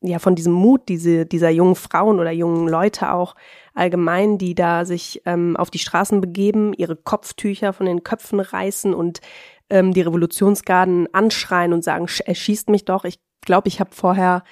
ja, 0.00 0.18
von 0.20 0.34
diesem 0.36 0.52
Mut 0.52 0.88
diese, 0.88 1.26
dieser 1.26 1.50
jungen 1.50 1.74
Frauen 1.74 2.20
oder 2.20 2.30
jungen 2.30 2.68
Leute 2.68 3.12
auch 3.12 3.34
allgemein, 3.74 4.38
die 4.38 4.54
da 4.54 4.84
sich 4.84 5.22
ähm, 5.26 5.56
auf 5.56 5.70
die 5.70 5.78
Straßen 5.80 6.20
begeben, 6.20 6.72
ihre 6.74 6.96
Kopftücher 6.96 7.72
von 7.72 7.86
den 7.86 8.04
Köpfen 8.04 8.38
reißen 8.40 8.94
und 8.94 9.20
ähm, 9.70 9.92
die 9.92 10.02
Revolutionsgarden 10.02 11.12
anschreien 11.12 11.72
und 11.72 11.82
sagen, 11.82 12.06
"Sch- 12.06 12.24
erschießt 12.24 12.68
mich 12.68 12.84
doch. 12.84 13.04
Ich 13.04 13.18
glaube, 13.40 13.66
ich 13.68 13.80
habe 13.80 13.90
vorher 13.92 14.44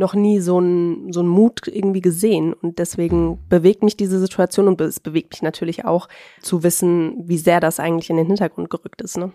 noch 0.00 0.14
nie 0.14 0.40
so 0.40 0.58
einen 0.58 1.12
so 1.12 1.20
einen 1.20 1.28
Mut 1.28 1.68
irgendwie 1.68 2.00
gesehen 2.00 2.52
und 2.52 2.80
deswegen 2.80 3.38
bewegt 3.48 3.84
mich 3.84 3.96
diese 3.96 4.18
Situation 4.18 4.66
und 4.66 4.80
es 4.80 4.98
bewegt 4.98 5.34
mich 5.34 5.42
natürlich 5.42 5.84
auch 5.84 6.08
zu 6.40 6.64
wissen, 6.64 7.28
wie 7.28 7.38
sehr 7.38 7.60
das 7.60 7.78
eigentlich 7.78 8.10
in 8.10 8.16
den 8.16 8.26
Hintergrund 8.26 8.70
gerückt 8.70 9.02
ist. 9.02 9.16
Ne? 9.16 9.32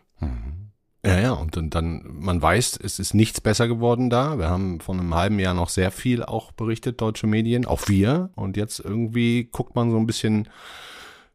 Ja, 1.06 1.20
ja, 1.20 1.34
und 1.34 1.56
dann, 1.56 1.70
dann, 1.70 2.02
man 2.20 2.42
weiß, 2.42 2.80
es 2.82 2.98
ist 2.98 3.14
nichts 3.14 3.40
besser 3.40 3.68
geworden 3.68 4.10
da. 4.10 4.40
Wir 4.40 4.50
haben 4.50 4.80
vor 4.80 4.96
einem 4.96 5.14
halben 5.14 5.38
Jahr 5.38 5.54
noch 5.54 5.70
sehr 5.70 5.92
viel 5.92 6.24
auch 6.24 6.52
berichtet, 6.52 7.00
deutsche 7.00 7.28
Medien, 7.28 7.66
auch 7.68 7.88
wir. 7.88 8.32
Und 8.36 8.58
jetzt 8.58 8.80
irgendwie 8.80 9.48
guckt 9.52 9.76
man 9.76 9.92
so 9.92 9.98
ein 9.98 10.08
bisschen 10.08 10.50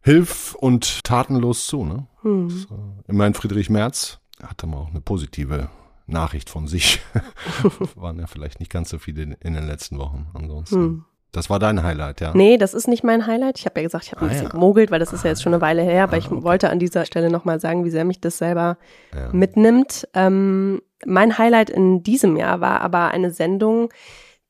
hilf- 0.01 0.57
und 0.57 1.05
tatenlos 1.05 1.69
zu, 1.69 1.85
ne? 1.85 2.07
Hm. 2.23 2.51
So. 2.51 2.67
Immerhin 3.07 3.35
Friedrich 3.35 3.71
Merz 3.71 4.19
hatte 4.43 4.67
mal 4.67 4.79
auch 4.79 4.91
eine 4.91 5.01
positive 5.01 5.69
Nachricht 6.11 6.51
von 6.51 6.67
sich. 6.67 7.01
Waren 7.95 8.19
ja 8.19 8.27
vielleicht 8.27 8.61
nicht 8.61 8.71
ganz 8.73 8.91
so 8.91 8.99
viele 8.99 9.23
in 9.41 9.55
den 9.55 9.67
letzten 9.67 9.99
Wochen 9.99 10.29
ansonsten. 10.35 10.77
Hm. 10.77 11.05
Das 11.33 11.49
war 11.49 11.61
dein 11.61 11.85
Highlight, 11.85 12.21
ja? 12.21 12.33
Nee, 12.35 12.57
das 12.59 12.75
ist 12.75 12.89
nicht 12.89 13.05
mein 13.05 13.25
Highlight. 13.29 13.57
Ich 13.61 13.65
habe 13.65 13.79
ja 13.79 13.85
gesagt, 13.87 14.05
ich 14.07 14.11
habe 14.11 14.23
ein 14.23 14.27
Ah, 14.27 14.31
bisschen 14.31 14.47
ja. 14.47 14.51
gemogelt, 14.51 14.91
weil 14.91 14.99
das 14.99 15.13
ist 15.13 15.23
ja 15.23 15.31
jetzt 15.31 15.45
schon 15.45 15.55
eine 15.55 15.63
Weile 15.63 15.83
her, 15.83 16.03
aber 16.03 16.17
ich 16.17 16.29
wollte 16.29 16.71
an 16.71 16.81
dieser 16.81 17.05
Stelle 17.05 17.31
nochmal 17.31 17.61
sagen, 17.61 17.85
wie 17.85 17.91
sehr 17.91 18.05
mich 18.05 18.21
das 18.21 18.39
selber 18.39 18.79
Ja. 19.15 19.29
mitnimmt. 19.33 20.09
Ähm, 20.15 20.83
mein 21.07 21.39
Highlight 21.39 21.71
in 21.71 22.03
diesem 22.03 22.37
Jahr 22.37 22.61
war 22.61 22.81
aber 22.81 23.13
eine 23.13 23.31
Sendung, 23.31 23.91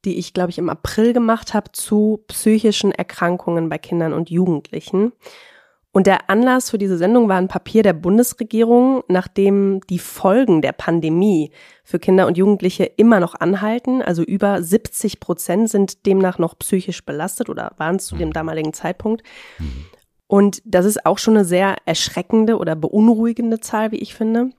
die 0.07 0.17
ich, 0.19 0.33
glaube 0.33 0.49
ich, 0.49 0.57
im 0.57 0.71
April 0.71 1.13
gemacht 1.13 1.53
habe 1.53 1.71
zu 1.73 2.25
psychischen 2.29 2.93
Erkrankungen 2.93 3.69
bei 3.69 3.77
Kindern 3.77 4.15
und 4.15 4.31
Jugendlichen. 4.31 5.13
Und 5.93 6.07
der 6.07 6.31
Anlass 6.31 6.71
für 6.71 6.79
diese 6.79 6.97
Sendung 6.97 7.29
war 7.29 7.37
ein 7.37 7.49
Papier 7.49 7.83
der 7.83 7.95
Bundesregierung, 7.95 9.03
nachdem 9.09 9.81
die 9.91 9.99
Folgen 9.99 10.63
der 10.63 10.71
Pandemie 10.73 11.51
für 11.83 11.99
Kinder 11.99 12.29
und 12.29 12.39
Jugendliche 12.39 12.85
immer 12.85 13.19
noch 13.19 13.35
anhalten. 13.35 14.01
Also 14.01 14.23
über 14.23 14.63
70 14.63 15.19
Prozent 15.19 15.69
sind 15.69 16.07
demnach 16.07 16.39
noch 16.39 16.57
psychisch 16.61 17.05
belastet 17.05 17.49
oder 17.49 17.73
waren 17.77 17.97
es 17.97 18.07
zu 18.07 18.15
dem 18.15 18.33
damaligen 18.33 18.73
Zeitpunkt. 18.73 19.23
Und 20.29 20.63
das 20.65 20.87
ist 20.87 21.07
auch 21.07 21.19
schon 21.19 21.37
eine 21.37 21.45
sehr 21.45 21.75
erschreckende 21.87 22.59
oder 22.59 22.77
beunruhigende 22.77 23.59
Zahl, 23.59 23.91
wie 23.91 23.99
ich 23.99 24.15
finde. 24.15 24.51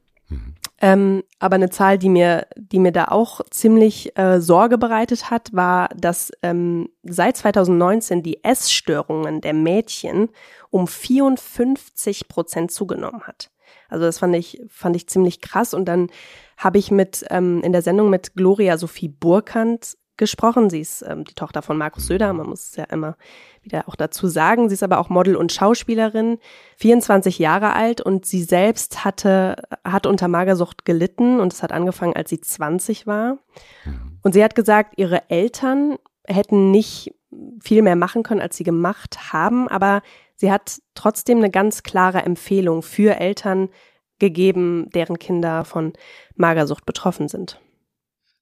Ähm, 0.83 1.23
aber 1.37 1.55
eine 1.55 1.69
Zahl, 1.69 1.99
die 1.99 2.09
mir, 2.09 2.47
die 2.55 2.79
mir 2.79 2.91
da 2.91 3.05
auch 3.05 3.41
ziemlich 3.51 4.17
äh, 4.17 4.41
Sorge 4.41 4.79
bereitet 4.79 5.29
hat, 5.29 5.53
war, 5.53 5.89
dass 5.95 6.31
ähm, 6.41 6.89
seit 7.03 7.37
2019 7.37 8.23
die 8.23 8.43
Essstörungen 8.43 9.41
der 9.41 9.53
Mädchen 9.53 10.29
um 10.71 10.87
54 10.87 12.27
Prozent 12.27 12.71
zugenommen 12.71 13.21
hat. 13.27 13.51
Also 13.89 14.05
das 14.05 14.17
fand 14.17 14.35
ich, 14.35 14.59
fand 14.69 14.95
ich 14.95 15.07
ziemlich 15.07 15.39
krass. 15.39 15.75
Und 15.75 15.85
dann 15.85 16.09
habe 16.57 16.79
ich 16.79 16.89
mit 16.89 17.25
ähm, 17.29 17.61
in 17.63 17.73
der 17.73 17.83
Sendung 17.83 18.09
mit 18.09 18.33
Gloria 18.33 18.77
Sophie 18.77 19.09
Burkhardt 19.09 19.97
gesprochen. 20.21 20.69
Sie 20.69 20.79
ist 20.79 21.01
ähm, 21.01 21.25
die 21.25 21.33
Tochter 21.33 21.63
von 21.63 21.77
Markus 21.77 22.05
Söder. 22.05 22.31
Man 22.31 22.47
muss 22.47 22.69
es 22.69 22.75
ja 22.75 22.83
immer 22.85 23.17
wieder 23.63 23.89
auch 23.89 23.95
dazu 23.95 24.27
sagen. 24.27 24.69
Sie 24.69 24.75
ist 24.75 24.83
aber 24.83 24.99
auch 24.99 25.09
Model 25.09 25.35
und 25.35 25.51
Schauspielerin, 25.51 26.37
24 26.77 27.39
Jahre 27.39 27.73
alt 27.73 28.01
und 28.01 28.25
sie 28.25 28.43
selbst 28.43 29.03
hatte, 29.03 29.55
hat 29.83 30.05
unter 30.05 30.27
Magersucht 30.27 30.85
gelitten 30.85 31.39
und 31.39 31.51
es 31.51 31.63
hat 31.63 31.71
angefangen, 31.71 32.15
als 32.15 32.29
sie 32.29 32.39
20 32.39 33.07
war. 33.07 33.39
Und 34.21 34.33
sie 34.33 34.43
hat 34.43 34.53
gesagt, 34.53 34.93
ihre 34.97 35.29
Eltern 35.31 35.97
hätten 36.27 36.69
nicht 36.69 37.15
viel 37.59 37.81
mehr 37.81 37.95
machen 37.95 38.21
können, 38.21 38.41
als 38.41 38.57
sie 38.57 38.63
gemacht 38.63 39.33
haben, 39.33 39.67
aber 39.69 40.03
sie 40.35 40.51
hat 40.51 40.81
trotzdem 40.93 41.39
eine 41.39 41.49
ganz 41.49 41.81
klare 41.81 42.21
Empfehlung 42.21 42.83
für 42.83 43.19
Eltern 43.19 43.69
gegeben, 44.19 44.87
deren 44.93 45.17
Kinder 45.17 45.65
von 45.65 45.93
Magersucht 46.35 46.85
betroffen 46.85 47.27
sind. 47.27 47.59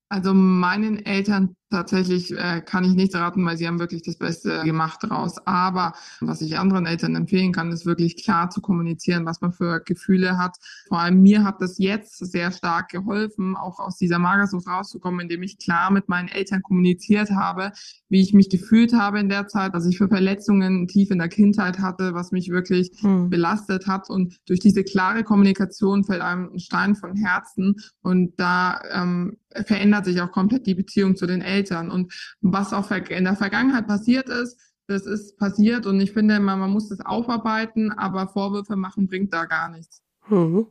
Also 0.10 0.34
meinen 0.34 1.06
Eltern 1.06 1.56
tatsächlich 1.70 2.32
äh, 2.32 2.62
kann 2.66 2.84
ich 2.84 2.94
nichts 2.94 3.16
raten, 3.16 3.46
weil 3.46 3.58
sie 3.58 3.68
haben 3.68 3.80
wirklich 3.80 4.02
das 4.04 4.18
Beste 4.18 4.64
gemacht 4.64 5.00
daraus. 5.02 5.38
Aber 5.46 5.94
was 6.22 6.42
ich 6.42 6.58
anderen 6.58 6.86
Eltern 6.86 7.16
empfehlen 7.16 7.52
kann, 7.52 7.72
ist 7.72 7.86
wirklich 7.86 8.24
klar 8.24 8.50
zu 8.50 8.62
kommunizieren, 8.62 9.26
was 9.26 9.42
man 9.42 9.52
für 9.52 9.80
Gefühle 9.80 10.38
hat. 10.38 10.58
Vor 10.88 11.00
allem 11.00 11.22
mir 11.22 11.44
hat 11.44 11.62
das 11.62 11.78
jetzt 11.78 12.18
sehr 12.18 12.52
stark 12.52 12.90
geholfen, 12.90 13.56
auch 13.56 13.80
aus 13.80 13.98
dieser 13.98 14.20
Magersucht 14.20 14.68
rauszukommen, 14.68 15.22
indem 15.22 15.44
ich 15.44 15.58
klar 15.58 15.92
mit 15.92 16.10
meinen 16.10 16.28
Eltern 16.28 16.62
kommuniziert 16.62 17.32
habe, 17.32 17.72
wie 18.10 18.22
ich 18.22 18.34
mich 18.34 18.50
gefühlt 18.50 18.94
habe 18.94 19.20
in 19.20 19.30
der 19.30 19.48
Zeit, 19.48 19.74
was 19.74 19.86
ich 19.86 19.98
für 19.98 20.08
Verletzungen 20.08 20.88
tief 20.88 21.12
in 21.12 21.20
der 21.20 21.30
Kindheit 21.30 21.80
hatte, 21.80 22.14
was 22.14 22.32
mich 22.32 22.50
wirklich 22.50 22.92
Hm. 23.02 23.30
belastet 23.30 23.88
hat. 23.88 24.10
Und 24.10 24.38
durch 24.48 24.60
diese 24.60 24.84
klare 24.84 25.24
Kommunikation 25.24 26.04
fällt 26.04 26.22
einem 26.22 26.52
ein 26.54 26.60
Stein 26.60 26.96
von 26.96 27.16
Herzen. 27.16 27.76
Und 28.02 28.40
da 28.40 28.82
ähm, 28.92 29.38
verändert 29.66 30.06
sich 30.06 30.22
auch 30.22 30.32
komplett 30.32 30.68
die 30.68 30.76
Beziehung 30.76 31.16
zu 31.16 31.26
den 31.26 31.42
Eltern. 31.42 31.59
Und 31.92 32.14
was 32.42 32.74
auch 32.74 32.92
in 32.92 33.24
der 33.24 33.36
Vergangenheit 33.36 33.88
passiert 33.88 34.30
ist, 34.30 34.60
das 34.88 35.06
ist 35.06 35.38
passiert. 35.38 35.86
Und 35.86 36.00
ich 36.02 36.12
finde 36.12 36.36
immer, 36.36 36.56
man 36.56 36.72
muss 36.72 36.90
das 36.90 37.00
aufarbeiten, 37.02 37.92
aber 37.92 38.28
Vorwürfe 38.28 38.76
machen 38.76 39.08
bringt 39.08 39.34
da 39.34 39.46
gar 39.46 39.70
nichts. 39.70 40.02
Mhm. 40.28 40.68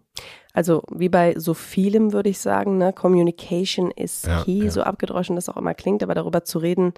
Also 0.52 0.82
wie 0.90 1.08
bei 1.08 1.34
so 1.38 1.54
vielem 1.54 2.12
würde 2.12 2.30
ich 2.30 2.38
sagen, 2.40 2.78
ne, 2.78 2.92
Communication 2.92 3.90
is 3.90 4.22
Ja, 4.22 4.42
key, 4.42 4.64
ja. 4.64 4.70
so 4.70 4.82
abgedroschen 4.82 5.36
das 5.36 5.48
auch 5.48 5.56
immer 5.56 5.74
klingt, 5.74 6.02
aber 6.02 6.14
darüber 6.14 6.44
zu 6.44 6.58
reden 6.58 6.94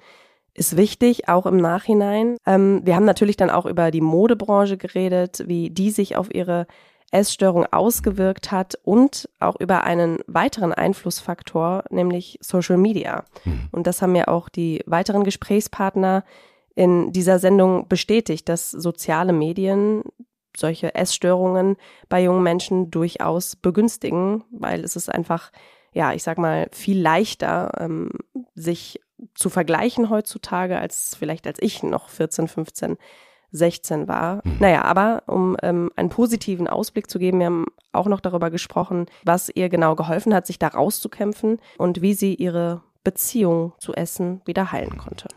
ist 0.55 0.77
wichtig, 0.77 1.29
auch 1.29 1.47
im 1.47 1.59
Nachhinein. 1.59 2.37
Ähm, 2.47 2.81
wir 2.85 2.97
haben 2.97 3.05
natürlich 3.05 3.37
dann 3.37 3.51
auch 3.51 3.67
über 3.67 3.91
die 3.91 4.01
Modebranche 4.01 4.77
geredet, 4.77 5.45
wie 5.47 5.71
die 5.71 5.91
sich 5.91 6.17
auf 6.17 6.35
ihre 6.35 6.67
Essstörung 7.11 7.67
ausgewirkt 7.67 8.53
hat 8.53 8.79
und 8.85 9.29
auch 9.41 9.57
über 9.59 9.85
einen 9.85 10.19
weiteren 10.27 10.73
Einflussfaktor, 10.73 11.85
nämlich 11.91 12.39
Social 12.41 12.77
Media. 12.77 13.25
Und 13.73 13.87
das 13.87 14.01
haben 14.01 14.15
ja 14.15 14.29
auch 14.29 14.49
die 14.49 14.83
weiteren 14.87 15.25
Gesprächspartner 15.25 16.25
in 16.75 17.13
dieser 17.13 17.39
Sendung 17.39 17.89
bestätigt, 17.89 18.49
dass 18.49 18.71
soziale 18.71 19.33
Medien 19.33 20.03
solche 20.57 20.95
Essstörungen 20.95 21.77
bei 22.09 22.23
jungen 22.23 22.43
Menschen 22.43 22.91
durchaus 22.91 23.57
begünstigen, 23.57 24.45
weil 24.51 24.85
es 24.85 24.97
ist 24.97 25.11
einfach, 25.11 25.51
ja, 25.93 26.13
ich 26.13 26.23
sag 26.23 26.39
mal, 26.39 26.69
viel 26.73 27.01
leichter, 27.01 27.73
ähm, 27.79 28.11
sich 28.55 29.01
zu 29.35 29.51
vergleichen 29.51 30.11
heutzutage, 30.11 30.79
als 30.79 31.15
vielleicht 31.19 31.47
als 31.47 31.59
ich 31.61 31.83
noch 31.83 32.09
14, 32.09 32.49
15, 32.49 32.97
16 33.53 34.09
war. 34.09 34.43
Naja, 34.59 34.83
aber 34.85 35.23
um 35.27 35.57
ähm, 35.63 35.91
einen 35.97 36.09
positiven 36.09 36.69
Ausblick 36.69 37.11
zu 37.11 37.19
geben, 37.19 37.39
wir 37.41 37.47
haben 37.47 37.67
auch 37.93 38.07
noch 38.07 38.21
darüber 38.21 38.51
gesprochen, 38.51 39.07
was 39.25 39.51
ihr 39.55 39.69
genau 39.69 39.97
geholfen 39.97 40.33
hat, 40.35 40.47
sich 40.47 40.59
da 40.59 40.69
rauszukämpfen 40.69 41.59
und 41.79 42.03
wie 42.03 42.15
sie 42.15 42.35
ihre 42.35 42.83
Beziehung 43.05 43.73
zu 43.79 43.95
Essen 43.95 44.41
wieder 44.45 44.73
heilen 44.73 44.99
konnte. 44.99 45.29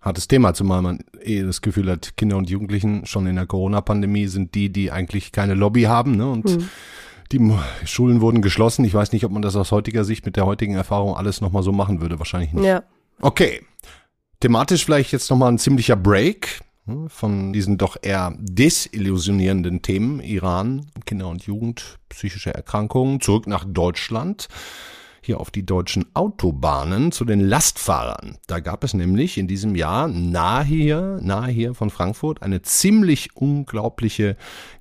Hartes 0.00 0.28
Thema, 0.28 0.54
zumal 0.54 0.80
man 0.80 1.00
eh 1.20 1.42
das 1.42 1.60
Gefühl 1.60 1.90
hat, 1.90 2.16
Kinder 2.16 2.36
und 2.36 2.48
Jugendlichen 2.48 3.04
schon 3.04 3.26
in 3.26 3.36
der 3.36 3.46
Corona-Pandemie 3.46 4.26
sind 4.28 4.54
die, 4.54 4.70
die 4.70 4.90
eigentlich 4.92 5.32
keine 5.32 5.54
Lobby 5.54 5.82
haben, 5.82 6.16
ne? 6.16 6.30
Und 6.30 6.48
Hm. 6.48 6.68
die 7.32 7.52
Schulen 7.84 8.20
wurden 8.20 8.40
geschlossen. 8.40 8.84
Ich 8.84 8.94
weiß 8.94 9.12
nicht, 9.12 9.24
ob 9.24 9.32
man 9.32 9.42
das 9.42 9.56
aus 9.56 9.72
heutiger 9.72 10.04
Sicht 10.04 10.24
mit 10.24 10.36
der 10.36 10.46
heutigen 10.46 10.74
Erfahrung 10.74 11.16
alles 11.16 11.40
nochmal 11.40 11.62
so 11.62 11.72
machen 11.72 12.00
würde. 12.00 12.18
Wahrscheinlich 12.18 12.52
nicht. 12.52 12.64
Ja. 12.64 12.84
Okay. 13.20 13.62
Thematisch 14.40 14.84
vielleicht 14.84 15.10
jetzt 15.12 15.28
nochmal 15.30 15.50
ein 15.50 15.58
ziemlicher 15.58 15.96
Break 15.96 16.60
von 17.08 17.52
diesen 17.52 17.78
doch 17.78 17.96
eher 18.00 18.34
desillusionierenden 18.38 19.82
Themen. 19.82 20.20
Iran, 20.20 20.86
Kinder 21.06 21.28
und 21.28 21.44
Jugend, 21.44 21.98
psychische 22.08 22.54
Erkrankungen. 22.54 23.20
Zurück 23.20 23.46
nach 23.46 23.64
Deutschland. 23.66 24.48
Hier 25.20 25.40
auf 25.40 25.50
die 25.50 25.66
deutschen 25.66 26.06
Autobahnen 26.14 27.12
zu 27.12 27.24
den 27.24 27.40
Lastfahrern. 27.40 28.38
Da 28.46 28.60
gab 28.60 28.84
es 28.84 28.94
nämlich 28.94 29.36
in 29.36 29.48
diesem 29.48 29.74
Jahr 29.74 30.08
nahe 30.08 30.64
hier, 30.64 31.18
nahe 31.22 31.50
hier 31.50 31.74
von 31.74 31.90
Frankfurt 31.90 32.42
eine 32.42 32.62
ziemlich 32.62 33.36
unglaubliche 33.36 34.36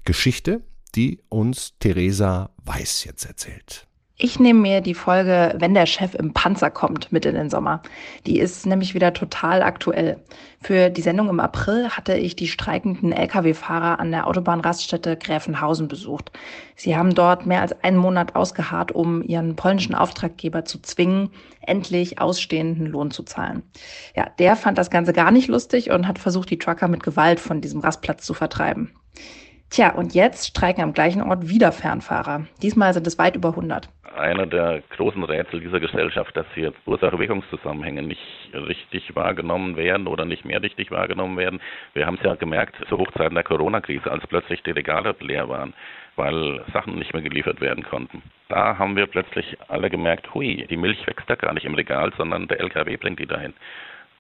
Geschichte, 0.06 0.62
die 0.96 1.20
uns 1.30 1.74
Theresa 1.80 2.52
Weiß 2.64 3.04
jetzt 3.04 3.26
erzählt. 3.26 3.87
Ich 4.20 4.40
nehme 4.40 4.62
mir 4.62 4.82
die 4.82 4.96
Folge 4.96 5.54
Wenn 5.60 5.76
der 5.76 5.86
Chef 5.86 6.16
im 6.16 6.34
Panzer 6.34 6.72
kommt 6.72 7.12
mit 7.12 7.24
in 7.28 7.36
den 7.36 7.52
Sommer. 7.52 7.84
Die 8.26 8.40
ist 8.40 8.66
nämlich 8.66 8.96
wieder 8.96 9.14
total 9.14 9.62
aktuell. 9.62 10.18
Für 10.60 10.90
die 10.90 11.04
Sendung 11.04 11.30
im 11.30 11.40
April 11.40 11.90
hatte 11.90 12.18
ich 12.18 12.36
die 12.36 12.48
streikenden 12.48 13.12
Lkw-Fahrer 13.12 14.00
an 14.00 14.10
der 14.10 14.26
Autobahnraststätte 14.26 15.18
Gräfenhausen 15.18 15.88
besucht. 15.88 16.32
Sie 16.76 16.98
haben 16.98 17.14
dort 17.14 17.46
mehr 17.46 17.62
als 17.62 17.84
einen 17.84 17.98
Monat 17.98 18.36
ausgeharrt, 18.36 18.92
um 18.92 19.22
ihren 19.22 19.56
polnischen 19.56 19.94
Auftraggeber 19.94 20.66
zu 20.66 20.82
zwingen, 20.82 21.30
endlich 21.62 22.20
ausstehenden 22.20 22.88
Lohn 22.88 23.12
zu 23.12 23.22
zahlen. 23.22 23.62
Ja, 24.16 24.32
der 24.40 24.56
fand 24.56 24.80
das 24.80 24.90
Ganze 24.90 25.14
gar 25.14 25.30
nicht 25.30 25.48
lustig 25.48 25.92
und 25.92 26.08
hat 26.08 26.18
versucht, 26.18 26.50
die 26.50 26.58
Trucker 26.58 26.88
mit 26.88 27.04
Gewalt 27.04 27.40
von 27.40 27.62
diesem 27.62 27.82
Rastplatz 27.82 28.26
zu 28.26 28.34
vertreiben. 28.34 28.94
Tja, 29.70 29.94
und 29.94 30.16
jetzt 30.16 30.48
streiken 30.48 30.82
am 30.82 30.94
gleichen 30.94 31.22
Ort 31.22 31.50
wieder 31.50 31.72
Fernfahrer. 31.72 32.48
Diesmal 32.62 32.94
sind 32.94 33.06
es 33.06 33.20
weit 33.20 33.36
über 33.36 33.50
100. 33.50 33.90
einer 34.16 34.48
der 34.48 34.82
großen 34.96 35.24
Rätsel 35.24 35.60
dieser 35.60 35.80
Gesellschaft, 35.80 36.36
dass 36.36 36.46
hier 36.56 36.74
Ursache-Wirkungszusammenhänge 36.86 38.02
nicht 38.02 38.22
richtig 38.54 39.16
wahrgenommen 39.16 39.76
werden 39.76 40.08
oder 40.08 40.26
nicht 40.26 40.46
mehr 40.46 40.62
richtig 40.62 40.90
wahrgenommen 40.90 41.38
werden. 41.38 41.60
Wir 41.94 42.06
haben 42.06 42.16
es 42.16 42.24
ja 42.24 42.36
gemerkt 42.36 42.76
zu 42.88 42.98
Hochzeiten 42.98 43.36
der 43.36 43.44
Corona-Krise, 43.44 44.10
als 44.10 44.26
plötzlich 44.26 44.64
die 44.64 44.72
Regale 44.72 45.14
leer 45.20 45.50
waren, 45.50 45.74
weil 46.16 46.64
Sachen 46.74 46.98
nicht 46.98 47.14
mehr 47.14 47.22
geliefert 47.22 47.62
werden 47.62 47.84
konnten. 47.84 48.24
Da 48.50 48.78
haben 48.78 48.96
wir 48.96 49.06
plötzlich 49.06 49.58
alle 49.68 49.90
gemerkt, 49.90 50.34
hui, 50.34 50.66
die 50.70 50.78
Milch 50.78 51.06
wächst 51.06 51.30
ja 51.30 51.36
gar 51.36 51.54
nicht 51.54 51.66
im 51.66 51.76
Regal, 51.76 52.12
sondern 52.18 52.48
der 52.48 52.62
LKW 52.62 52.96
bringt 52.98 53.20
die 53.20 53.28
dahin. 53.28 53.54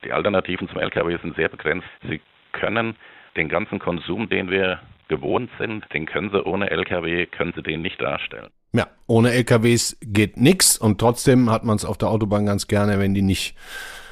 Die 0.03 0.11
Alternativen 0.11 0.67
zum 0.67 0.79
LKW 0.79 1.17
sind 1.21 1.35
sehr 1.35 1.49
begrenzt. 1.49 1.87
Sie 2.07 2.21
können 2.51 2.95
den 3.35 3.49
ganzen 3.49 3.79
Konsum, 3.79 4.29
den 4.29 4.51
wir 4.51 4.79
gewohnt 5.07 5.49
sind, 5.59 5.85
den 5.93 6.05
können 6.05 6.29
sie 6.31 6.43
ohne 6.45 6.69
LKW, 6.69 7.25
können 7.25 7.53
sie 7.55 7.63
den 7.63 7.81
nicht 7.81 8.01
darstellen. 8.01 8.49
Ja, 8.73 8.87
ohne 9.07 9.31
LKWs 9.31 9.97
geht 10.01 10.37
nix 10.37 10.77
und 10.77 10.99
trotzdem 10.99 11.49
hat 11.49 11.63
man 11.63 11.77
es 11.77 11.85
auf 11.85 11.97
der 11.97 12.09
Autobahn 12.09 12.45
ganz 12.45 12.67
gerne, 12.67 12.99
wenn 12.99 13.13
die 13.13 13.21
nicht 13.21 13.55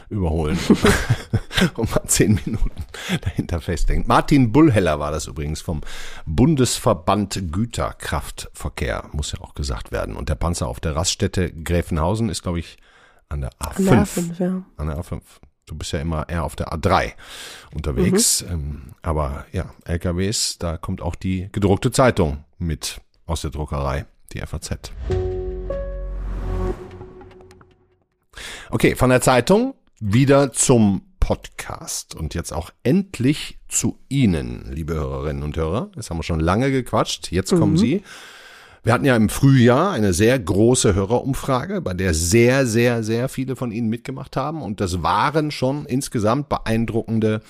überholen 0.10 0.58
und 1.76 1.94
man 1.94 2.08
zehn 2.08 2.40
Minuten 2.46 2.86
dahinter 3.22 3.62
festhängt. 3.62 4.08
Martin 4.08 4.52
Bullheller 4.52 5.00
war 5.00 5.12
das 5.12 5.28
übrigens 5.28 5.62
vom 5.62 5.82
Bundesverband 6.26 7.52
Güterkraftverkehr, 7.52 9.10
muss 9.12 9.32
ja 9.32 9.42
auch 9.42 9.54
gesagt 9.54 9.92
werden. 9.92 10.16
Und 10.16 10.30
der 10.30 10.36
Panzer 10.36 10.68
auf 10.68 10.80
der 10.80 10.96
Raststätte 10.96 11.52
Gräfenhausen 11.52 12.30
ist, 12.30 12.44
glaube 12.44 12.60
ich, 12.60 12.78
an 13.30 13.42
der 13.42 13.52
A5. 13.54 13.78
An 13.78 13.86
der 13.86 14.06
A5, 14.06 14.40
ja. 14.40 14.66
An 14.78 14.88
der 14.88 14.98
A5. 14.98 15.22
Du 15.68 15.74
bist 15.74 15.94
ja 15.94 16.00
immer 16.00 16.30
eher 16.30 16.44
auf 16.44 16.56
der 16.56 16.72
A3 16.72 17.14
unterwegs. 17.74 18.44
Mhm. 18.44 18.52
Ähm, 18.52 18.82
aber 19.02 19.48
ja, 19.52 19.74
LKWs, 19.86 20.60
da 20.60 20.78
kommt 20.78 21.02
auch 21.02 21.16
die 21.16 21.50
gedruckte 21.52 21.92
Zeitung 21.92 22.44
mit 22.60 23.02
aus 23.26 23.42
der 23.42 23.50
Druckerei, 23.50 24.06
die 24.32 24.42
FAZ. 24.42 24.92
Okay, 28.70 28.96
von 28.96 29.10
der 29.10 29.22
Zeitung 29.22 29.74
wieder 30.00 30.52
zum 30.52 31.02
Podcast 31.20 32.14
und 32.14 32.36
jetzt 32.36 32.54
auch 32.54 32.70
endlich 32.84 33.58
zu 33.68 33.98
Ihnen, 34.08 34.72
liebe 34.72 34.94
Hörerinnen 34.94 35.42
und 35.42 35.58
Hörer. 35.58 35.90
Jetzt 35.96 36.12
haben 36.12 36.20
wir 36.20 36.24
schon 36.24 36.42
lange 36.42 36.70
gequatscht. 36.70 37.32
Jetzt 37.32 37.50
kommen 37.50 37.74
mhm. 37.74 37.78
Sie. 37.78 38.04
Wir 38.86 38.94
hatten 38.94 39.06
ja 39.06 39.16
im 39.16 39.30
Frühjahr 39.30 39.94
eine 39.94 40.14
sehr 40.14 40.38
große 40.38 40.94
Hörerumfrage, 40.94 41.82
bei 41.82 41.96
der 41.96 42.14
sehr, 42.14 42.68
sehr, 42.68 43.02
sehr 43.02 43.30
viele 43.30 43.56
von 43.56 43.72
Ihnen 43.72 43.90
mitgemacht 43.90 44.38
haben. 44.38 44.62
Und 44.62 44.80
das 44.80 45.02
waren 45.02 45.50
schon 45.50 45.88
insgesamt 45.88 46.50
beeindruckende 46.50 47.42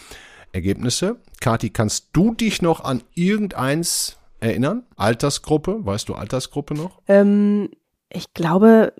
Ergebnisse. 0.54 1.18
Kathi, 1.42 1.72
kannst 1.72 2.12
du 2.14 2.34
dich 2.34 2.62
noch 2.62 2.86
an 2.86 3.04
irgendeins 3.16 4.18
erinnern? 4.40 4.84
Altersgruppe? 4.96 5.86
Weißt 5.86 6.08
du 6.08 6.14
Altersgruppe 6.14 6.74
noch? 6.74 7.02
Ähm, 7.10 7.70
ich 8.10 8.34
glaube, 8.34 8.94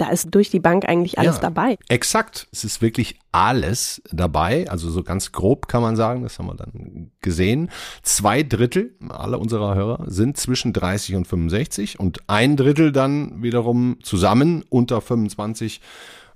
da 0.00 0.08
ist 0.08 0.34
durch 0.34 0.50
die 0.50 0.60
Bank 0.60 0.88
eigentlich 0.88 1.18
alles 1.18 1.36
ja, 1.36 1.42
dabei. 1.42 1.78
Exakt. 1.88 2.48
Es 2.52 2.64
ist 2.64 2.80
wirklich 2.80 3.18
alles 3.32 4.02
dabei. 4.10 4.68
Also 4.70 4.90
so 4.90 5.02
ganz 5.02 5.32
grob 5.32 5.68
kann 5.68 5.82
man 5.82 5.96
sagen, 5.96 6.22
das 6.22 6.38
haben 6.38 6.46
wir 6.46 6.54
dann 6.54 7.10
gesehen. 7.20 7.70
Zwei 8.02 8.42
Drittel 8.42 8.94
aller 9.08 9.38
unserer 9.38 9.74
Hörer 9.74 10.04
sind 10.06 10.36
zwischen 10.36 10.72
30 10.72 11.16
und 11.16 11.26
65 11.26 12.00
und 12.00 12.20
ein 12.28 12.56
Drittel 12.56 12.92
dann 12.92 13.42
wiederum 13.42 13.98
zusammen 14.02 14.64
unter 14.70 15.00
25 15.00 15.80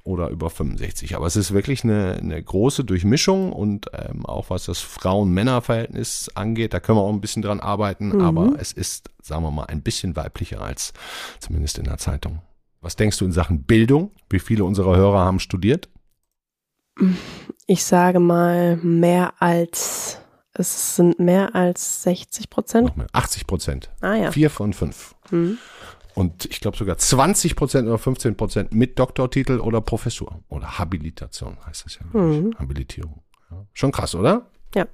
oder 0.04 0.28
über 0.28 0.50
65. 0.50 1.16
Aber 1.16 1.26
es 1.26 1.36
ist 1.36 1.52
wirklich 1.52 1.82
eine, 1.82 2.18
eine 2.20 2.42
große 2.42 2.84
Durchmischung 2.84 3.52
und 3.52 3.86
ähm, 3.94 4.26
auch 4.26 4.50
was 4.50 4.66
das 4.66 4.80
Frauen-Männer-Verhältnis 4.80 6.30
angeht, 6.34 6.74
da 6.74 6.80
können 6.80 6.98
wir 6.98 7.02
auch 7.02 7.12
ein 7.12 7.22
bisschen 7.22 7.42
dran 7.42 7.60
arbeiten. 7.60 8.08
Mhm. 8.08 8.20
Aber 8.20 8.52
es 8.58 8.72
ist, 8.72 9.08
sagen 9.22 9.42
wir 9.42 9.50
mal, 9.50 9.64
ein 9.64 9.80
bisschen 9.80 10.14
weiblicher 10.14 10.60
als 10.60 10.92
zumindest 11.40 11.78
in 11.78 11.84
der 11.84 11.96
Zeitung. 11.96 12.40
Was 12.84 12.96
denkst 12.96 13.16
du 13.16 13.24
in 13.24 13.32
Sachen 13.32 13.62
Bildung? 13.62 14.10
Wie 14.28 14.38
viele 14.38 14.62
unserer 14.62 14.94
Hörer 14.94 15.20
haben 15.20 15.40
studiert? 15.40 15.88
Ich 17.66 17.82
sage 17.82 18.20
mal 18.20 18.76
mehr 18.76 19.32
als, 19.40 20.20
es 20.52 20.96
sind 20.96 21.18
mehr 21.18 21.54
als 21.54 22.02
60 22.02 22.50
Prozent. 22.50 22.92
80 23.12 23.46
Prozent. 23.46 23.90
Ah 24.02 24.14
ja. 24.14 24.30
Vier 24.30 24.50
von 24.50 24.74
fünf. 24.74 25.14
Mhm. 25.30 25.56
Und 26.14 26.44
ich 26.44 26.60
glaube 26.60 26.76
sogar 26.76 26.98
20 26.98 27.56
Prozent 27.56 27.88
oder 27.88 27.96
15 27.96 28.36
Prozent 28.36 28.74
mit 28.74 28.98
Doktortitel 28.98 29.60
oder 29.60 29.80
Professur 29.80 30.42
oder 30.50 30.78
Habilitation 30.78 31.56
heißt 31.66 31.86
das 31.86 31.98
ja. 31.98 32.20
Mhm. 32.20 32.54
Habilitierung. 32.58 33.22
Ja. 33.50 33.64
Schon 33.72 33.92
krass, 33.92 34.14
oder? 34.14 34.50
Ja, 34.74 34.86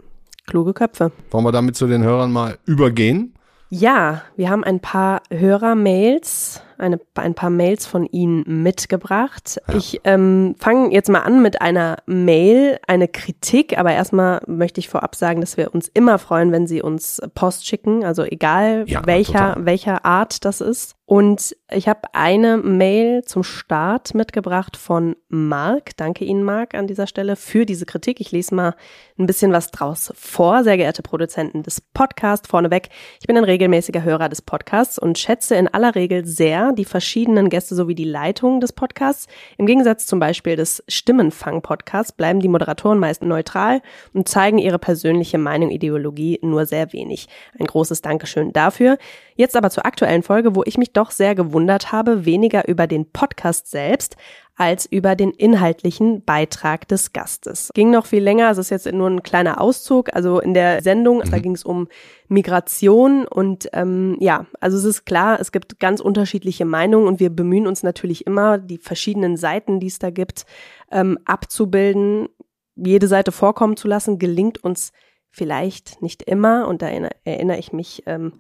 kluge 0.47 0.75
Köpfe. 0.75 1.11
Wollen 1.33 1.45
wir 1.45 1.53
damit 1.53 1.75
zu 1.75 1.89
den 1.89 2.05
Hörern 2.05 2.31
mal 2.31 2.57
übergehen? 2.67 3.35
Ja, 3.69 4.23
wir 4.37 4.49
haben 4.49 4.63
ein 4.63 4.79
paar 4.79 5.23
Hörermails 5.31 6.63
eine, 6.81 7.01
ein 7.15 7.35
paar 7.35 7.51
Mails 7.51 7.87
von 7.87 8.07
Ihnen 8.07 8.63
mitgebracht. 8.63 9.61
Ja. 9.69 9.77
Ich 9.77 10.01
ähm, 10.05 10.55
fange 10.59 10.93
jetzt 10.93 11.09
mal 11.09 11.21
an 11.21 11.43
mit 11.43 11.61
einer 11.61 11.99
Mail, 12.07 12.79
eine 12.87 13.09
Kritik, 13.09 13.79
aber 13.79 13.93
erstmal 13.93 14.41
möchte 14.47 14.81
ich 14.81 14.89
vorab 14.89 15.15
sagen, 15.15 15.41
dass 15.41 15.57
wir 15.57 15.75
uns 15.75 15.89
immer 15.89 16.19
freuen, 16.19 16.53
wenn 16.53 16.67
Sie 16.67 16.83
uns 16.83 17.21
Post 17.35 17.67
schicken, 17.67 18.05
also 18.05 18.25
egal 18.25 18.85
ja, 18.87 19.07
welcher, 19.07 19.57
welcher 19.61 20.05
Art 20.05 20.45
das 20.45 20.61
ist. 20.61 20.97
Und 21.11 21.57
ich 21.73 21.89
habe 21.89 22.03
eine 22.13 22.57
Mail 22.57 23.25
zum 23.25 23.43
Start 23.43 24.15
mitgebracht 24.15 24.77
von 24.77 25.17
Marc. 25.29 25.97
Danke 25.97 26.25
Ihnen, 26.25 26.45
Marc, 26.45 26.77
an 26.77 26.87
dieser 26.87 27.09
Stelle 27.09 27.35
für 27.35 27.67
diese 27.67 27.85
Kritik. 27.85 28.21
Ich 28.21 28.31
lese 28.31 28.55
mal 28.55 28.77
ein 29.19 29.27
bisschen 29.27 29.51
was 29.51 29.73
draus 29.73 30.13
vor. 30.15 30.63
Sehr 30.63 30.77
geehrte 30.77 31.03
Produzenten 31.03 31.65
des 31.65 31.81
Podcasts, 31.81 32.47
vorneweg. 32.47 32.91
Ich 33.21 33.27
bin 33.27 33.37
ein 33.37 33.43
regelmäßiger 33.43 34.05
Hörer 34.05 34.29
des 34.29 34.41
Podcasts 34.41 35.01
und 35.01 35.19
schätze 35.19 35.57
in 35.57 35.67
aller 35.67 35.97
Regel 35.97 36.27
sehr, 36.27 36.70
die 36.75 36.85
verschiedenen 36.85 37.49
Gäste 37.49 37.75
sowie 37.75 37.95
die 37.95 38.05
Leitung 38.05 38.61
des 38.61 38.73
Podcasts. 38.73 39.27
Im 39.59 39.67
Gegensatz 39.67 40.07
zum 40.07 40.19
Beispiel 40.19 40.57
des 40.57 40.83
Stimmenfang-Podcasts 40.89 42.13
bleiben 42.13 42.41
die 42.41 42.49
Moderatoren 42.49 42.99
meist 42.99 43.23
neutral 43.23 43.83
und 44.13 44.29
zeigen 44.29 44.59
ihre 44.59 44.79
persönliche 44.79 45.39
Meinung, 45.39 45.71
Ideologie 45.71 46.39
nur 46.43 46.67
sehr 46.67 46.93
wenig. 46.93 47.29
Ein 47.59 47.67
großes 47.67 48.03
Dankeschön 48.03 48.53
dafür. 48.53 48.99
Jetzt 49.37 49.57
aber 49.57 49.71
zur 49.71 49.87
aktuellen 49.87 50.23
Folge, 50.23 50.55
wo 50.55 50.63
ich 50.65 50.79
mich 50.79 50.93
doch 50.93 51.11
sehr 51.11 51.35
gewundert 51.35 51.93
habe, 51.93 52.27
weniger 52.27 52.69
über 52.69 52.87
den 52.87 53.11
Podcast 53.11 53.71
selbst, 53.71 54.17
als 54.57 54.87
über 54.87 55.17
den 55.17 55.31
inhaltlichen 55.31 56.25
Beitrag 56.25 56.87
des 56.89 57.13
Gastes. 57.13 57.71
Ging 57.75 57.91
noch 57.91 58.07
viel 58.07 58.23
länger, 58.23 58.51
es 58.51 58.59
ist 58.59 58.71
jetzt 58.71 58.91
nur 58.93 59.09
ein 59.09 59.23
kleiner 59.23 59.61
Auszug. 59.61 60.15
Also 60.15 60.41
in 60.41 60.55
der 60.55 60.83
Sendung, 60.83 61.19
mhm. 61.19 61.31
da 61.31 61.39
ging 61.39 61.55
es 61.55 61.65
um 61.65 61.89
Migration 62.29 63.27
und 63.27 63.69
ähm, 63.73 64.17
ja, 64.21 64.47
also 64.61 64.77
es 64.77 64.85
ist 64.85 65.07
klar, 65.07 65.41
es 65.41 65.51
gibt 65.51 65.81
ganz 65.81 66.01
unterschiedliche 66.01 66.65
Meinungen 66.65 67.09
und 67.09 67.21
wir 67.21 67.31
bemühen 67.31 67.67
uns 67.67 67.83
natürlich 67.83 68.27
immer, 68.27 68.59
die 68.59 68.79
verschiedenen 68.79 69.37
Seiten, 69.37 69.81
die 69.81 69.89
es 69.89 69.99
da 69.99 70.11
gibt, 70.11 70.45
ähm, 70.93 71.19
abzubilden, 71.25 72.29
jede 72.77 73.09
Seite 73.09 73.33
vorkommen 73.33 73.77
zu 73.77 73.89
lassen, 73.89 74.19
gelingt 74.19 74.63
uns 74.63 74.93
vielleicht 75.31 76.03
nicht 76.03 76.23
immer 76.23 76.69
und 76.69 76.83
da 76.83 76.89
erinnere, 76.89 77.17
erinnere 77.25 77.59
ich 77.59 77.73
mich 77.73 78.03
ähm, 78.07 78.35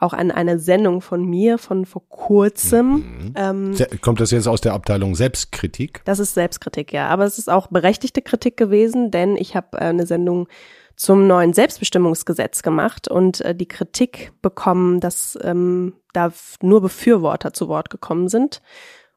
auch 0.00 0.12
an 0.12 0.30
eine 0.30 0.58
Sendung 0.58 1.00
von 1.00 1.24
mir 1.24 1.58
von 1.58 1.84
vor 1.84 2.02
kurzem. 2.08 2.92
Mhm. 2.92 3.34
Ähm, 3.36 3.74
Kommt 4.00 4.20
das 4.20 4.30
jetzt 4.30 4.48
aus 4.48 4.60
der 4.60 4.72
Abteilung 4.72 5.14
Selbstkritik? 5.14 6.02
Das 6.04 6.18
ist 6.18 6.34
Selbstkritik, 6.34 6.92
ja. 6.92 7.08
Aber 7.08 7.24
es 7.24 7.38
ist 7.38 7.50
auch 7.50 7.68
berechtigte 7.68 8.22
Kritik 8.22 8.56
gewesen, 8.56 9.10
denn 9.10 9.36
ich 9.36 9.54
habe 9.54 9.78
äh, 9.78 9.84
eine 9.84 10.06
Sendung 10.06 10.48
zum 10.96 11.26
neuen 11.26 11.52
Selbstbestimmungsgesetz 11.52 12.62
gemacht 12.62 13.08
und 13.08 13.40
äh, 13.40 13.54
die 13.54 13.68
Kritik 13.68 14.32
bekommen, 14.42 15.00
dass 15.00 15.38
ähm, 15.42 15.94
da 16.12 16.32
nur 16.60 16.80
Befürworter 16.82 17.52
zu 17.52 17.68
Wort 17.68 17.90
gekommen 17.90 18.28
sind. 18.28 18.60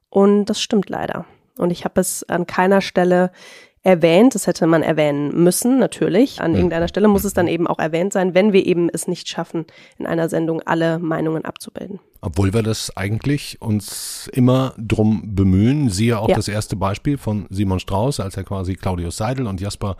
Und 0.08 0.46
das 0.46 0.62
stimmt 0.62 0.88
leider. 0.88 1.26
Und 1.58 1.70
ich 1.70 1.84
habe 1.84 2.00
es 2.00 2.24
an 2.28 2.46
keiner 2.46 2.80
Stelle 2.80 3.32
erwähnt. 3.84 4.34
Das 4.34 4.46
hätte 4.48 4.66
man 4.66 4.82
erwähnen 4.82 5.44
müssen, 5.44 5.78
natürlich. 5.78 6.40
An 6.40 6.54
irgendeiner 6.54 6.88
Stelle 6.88 7.06
muss 7.06 7.24
es 7.24 7.34
dann 7.34 7.46
eben 7.46 7.66
auch 7.68 7.78
erwähnt 7.78 8.12
sein, 8.12 8.34
wenn 8.34 8.52
wir 8.52 8.66
eben 8.66 8.88
es 8.92 9.06
nicht 9.06 9.28
schaffen, 9.28 9.66
in 9.98 10.06
einer 10.06 10.28
Sendung 10.28 10.60
alle 10.62 10.98
Meinungen 10.98 11.44
abzubilden. 11.44 12.00
Obwohl 12.24 12.54
wir 12.54 12.62
das 12.62 12.96
eigentlich 12.96 13.60
uns 13.60 14.30
immer 14.32 14.72
drum 14.78 15.34
bemühen. 15.34 15.90
Siehe 15.90 16.18
auch 16.18 16.30
ja. 16.30 16.34
das 16.34 16.48
erste 16.48 16.74
Beispiel 16.74 17.18
von 17.18 17.44
Simon 17.50 17.80
Strauß, 17.80 18.18
als 18.18 18.38
er 18.38 18.44
quasi 18.44 18.76
Claudius 18.76 19.18
Seidel 19.18 19.46
und 19.46 19.60
Jasper 19.60 19.98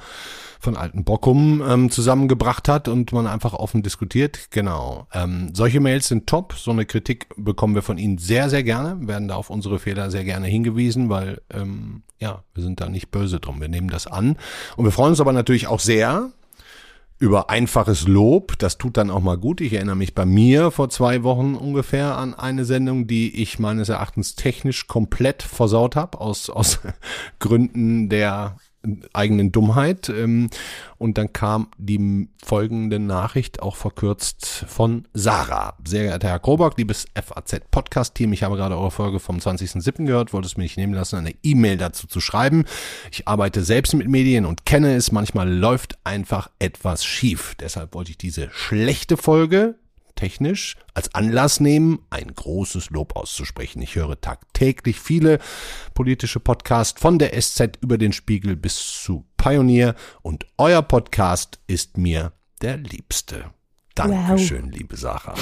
von 0.59 0.75
Alten 0.75 1.05
Bockum 1.05 1.63
ähm, 1.69 1.91
zusammengebracht 1.91 2.67
hat 2.67 2.89
und 2.89 3.13
man 3.13 3.27
einfach 3.27 3.53
offen 3.53 3.83
diskutiert. 3.83 4.49
Genau. 4.51 5.07
Ähm, 5.13 5.51
solche 5.53 5.81
Mails 5.81 6.09
sind 6.09 6.27
top. 6.27 6.55
So 6.55 6.71
eine 6.71 6.87
Kritik 6.87 7.27
bekommen 7.37 7.75
wir 7.75 7.83
von 7.83 7.99
Ihnen 7.99 8.17
sehr, 8.17 8.49
sehr 8.49 8.63
gerne, 8.63 9.07
werden 9.07 9.29
da 9.29 9.35
auf 9.35 9.51
unsere 9.51 9.79
Fehler 9.79 10.11
sehr 10.11 10.25
gerne 10.25 10.47
hingewiesen, 10.47 11.11
weil 11.11 11.43
ähm, 11.53 12.05
ja, 12.21 12.43
wir 12.55 12.63
sind 12.63 12.81
da 12.81 12.89
nicht 12.89 13.11
böse 13.11 13.39
drum. 13.39 13.61
Wir 13.61 13.69
nehmen 13.69 13.91
das 13.91 14.07
an. 14.07 14.39
Und 14.79 14.87
wir 14.87 14.93
freuen 14.93 15.11
uns 15.11 15.21
aber 15.21 15.35
natürlich 15.35 15.67
auch 15.67 15.81
sehr, 15.81 16.31
über 17.19 17.51
einfaches 17.51 18.07
Lob. 18.07 18.59
Das 18.59 18.79
tut 18.79 18.97
dann 18.97 19.11
auch 19.11 19.21
mal 19.21 19.39
gut. 19.39 19.61
Ich 19.61 19.73
erinnere 19.73 19.97
mich 19.97 20.15
bei 20.15 20.27
mir 20.27 20.71
vor 20.71 20.91
zwei 20.91 21.23
Wochen 21.23 21.55
ungefähr 21.55 22.17
an 22.17 22.35
eine 22.35 22.65
Sendung, 22.65 23.07
die 23.07 23.41
ich 23.41 23.59
meines 23.59 23.89
Erachtens 23.89 24.35
technisch 24.35 24.87
komplett 24.87 25.43
versaut 25.43 25.97
habe, 25.97 26.21
aus, 26.21 26.51
aus 26.51 26.81
Gründen 27.39 28.09
der 28.09 28.57
eigenen 29.13 29.53
Dummheit. 29.53 30.09
Ähm, 30.09 30.51
und 30.99 31.19
dann 31.19 31.33
kam 31.33 31.69
die 31.77 32.29
folgende 32.43 32.99
Nachricht 32.99 33.63
auch 33.63 33.77
verkürzt 33.77 34.65
von 34.69 35.07
Sarah. 35.13 35.77
Sehr 35.85 36.05
geehrter 36.05 36.29
Herr 36.29 36.39
Krobock, 36.39 36.79
liebes 36.79 37.07
FAZ-Podcast-Team, 37.15 38.33
ich 38.33 38.43
habe 38.43 38.57
gerade 38.57 38.77
eure 38.77 38.91
Folge 38.91 39.21
vom 39.21 39.39
20.07. 39.39 40.07
gehört, 40.07 40.33
wollte 40.33 40.47
es 40.47 40.57
mir 40.57 40.63
nicht 40.63 40.77
nehmen 40.77 40.95
lassen, 40.95 41.17
eine 41.17 41.35
E-Mail 41.43 41.77
dazu 41.77 42.07
zu 42.07 42.21
schreiben. 42.21 42.65
Ich 43.11 43.29
arbeite 43.29 43.65
selbst 43.65 43.95
mit 43.95 44.09
Medien 44.09 44.47
und 44.47 44.65
kenne 44.65 44.95
es, 44.95 45.13
manchmal 45.13 45.53
läuft 45.53 45.99
einfach 46.05 46.51
etwas 46.59 47.05
schief. 47.05 47.55
Deshalb 47.61 47.95
wollte 47.95 48.13
ich 48.13 48.19
diese 48.19 48.49
schlechte 48.51 49.17
Folge 49.17 49.77
technisch 50.15 50.77
als 50.95 51.15
Anlass 51.15 51.61
nehmen, 51.61 52.05
ein 52.11 52.35
großes 52.35 52.91
Lob 52.91 53.17
auszusprechen. 53.17 53.83
Ich 53.83 53.95
höre 53.97 54.21
tagtäglich 54.21 55.01
viele 55.01 55.39
politische 55.95 56.41
Podcasts 56.41 57.01
von 57.01 57.19
der 57.19 57.41
SZ 57.41 57.79
über 57.81 57.99
den 57.99 58.13
Spiegel 58.13 58.57
bis 58.57 58.77
zu 58.77 59.25
Pioneer 59.37 59.95
und 60.23 60.47
euer 60.59 60.83
Podcast 60.83 61.59
ist 61.67 61.99
mir 61.99 62.33
der 62.63 62.77
liebste. 62.77 63.51
Dankeschön, 63.95 64.67
wow. 64.67 64.73
liebe 64.73 64.97
Sarah. 64.97 65.35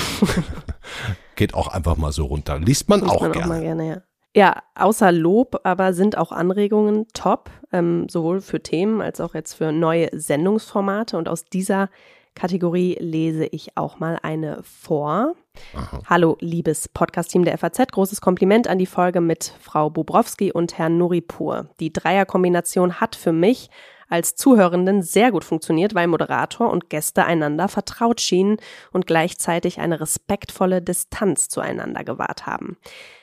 Geht 1.36 1.54
auch 1.54 1.68
einfach 1.68 1.96
mal 1.96 2.12
so 2.12 2.26
runter. 2.26 2.58
Liest 2.58 2.88
man, 2.88 3.00
Liest 3.00 3.12
auch, 3.12 3.20
man 3.22 3.32
gerne. 3.32 3.54
auch 3.54 3.60
gerne. 3.60 3.88
ja. 3.88 4.02
Ja, 4.34 4.62
außer 4.74 5.12
Lob 5.12 5.60
aber 5.64 5.92
sind 5.92 6.16
auch 6.16 6.32
Anregungen 6.32 7.06
top, 7.12 7.50
ähm, 7.70 8.08
sowohl 8.08 8.40
für 8.40 8.62
Themen 8.62 9.02
als 9.02 9.20
auch 9.20 9.34
jetzt 9.34 9.52
für 9.52 9.72
neue 9.72 10.08
Sendungsformate. 10.12 11.18
Und 11.18 11.28
aus 11.28 11.44
dieser 11.44 11.90
Kategorie 12.34 12.96
lese 12.98 13.46
ich 13.46 13.76
auch 13.76 13.98
mal 13.98 14.18
eine 14.22 14.62
vor. 14.62 15.34
Aha. 15.74 16.00
Hallo, 16.06 16.36
liebes 16.40 16.88
Podcast-Team 16.88 17.44
der 17.44 17.58
FAZ. 17.58 17.92
Großes 17.92 18.20
Kompliment 18.20 18.68
an 18.68 18.78
die 18.78 18.86
Folge 18.86 19.20
mit 19.20 19.54
Frau 19.60 19.90
Bobrowski 19.90 20.50
und 20.50 20.78
Herrn 20.78 20.98
Nuripur. 20.98 21.68
Die 21.78 21.92
Dreierkombination 21.92 23.00
hat 23.00 23.16
für 23.16 23.32
mich 23.32 23.68
als 24.12 24.36
Zuhörenden 24.36 25.02
sehr 25.02 25.32
gut 25.32 25.42
funktioniert, 25.42 25.94
weil 25.94 26.06
Moderator 26.06 26.70
und 26.70 26.90
Gäste 26.90 27.24
einander 27.24 27.68
vertraut 27.68 28.20
schienen 28.20 28.58
und 28.92 29.06
gleichzeitig 29.06 29.80
eine 29.80 30.00
respektvolle 30.00 30.82
Distanz 30.82 31.48
zueinander 31.48 32.04
gewahrt 32.04 32.46
haben. 32.46 32.76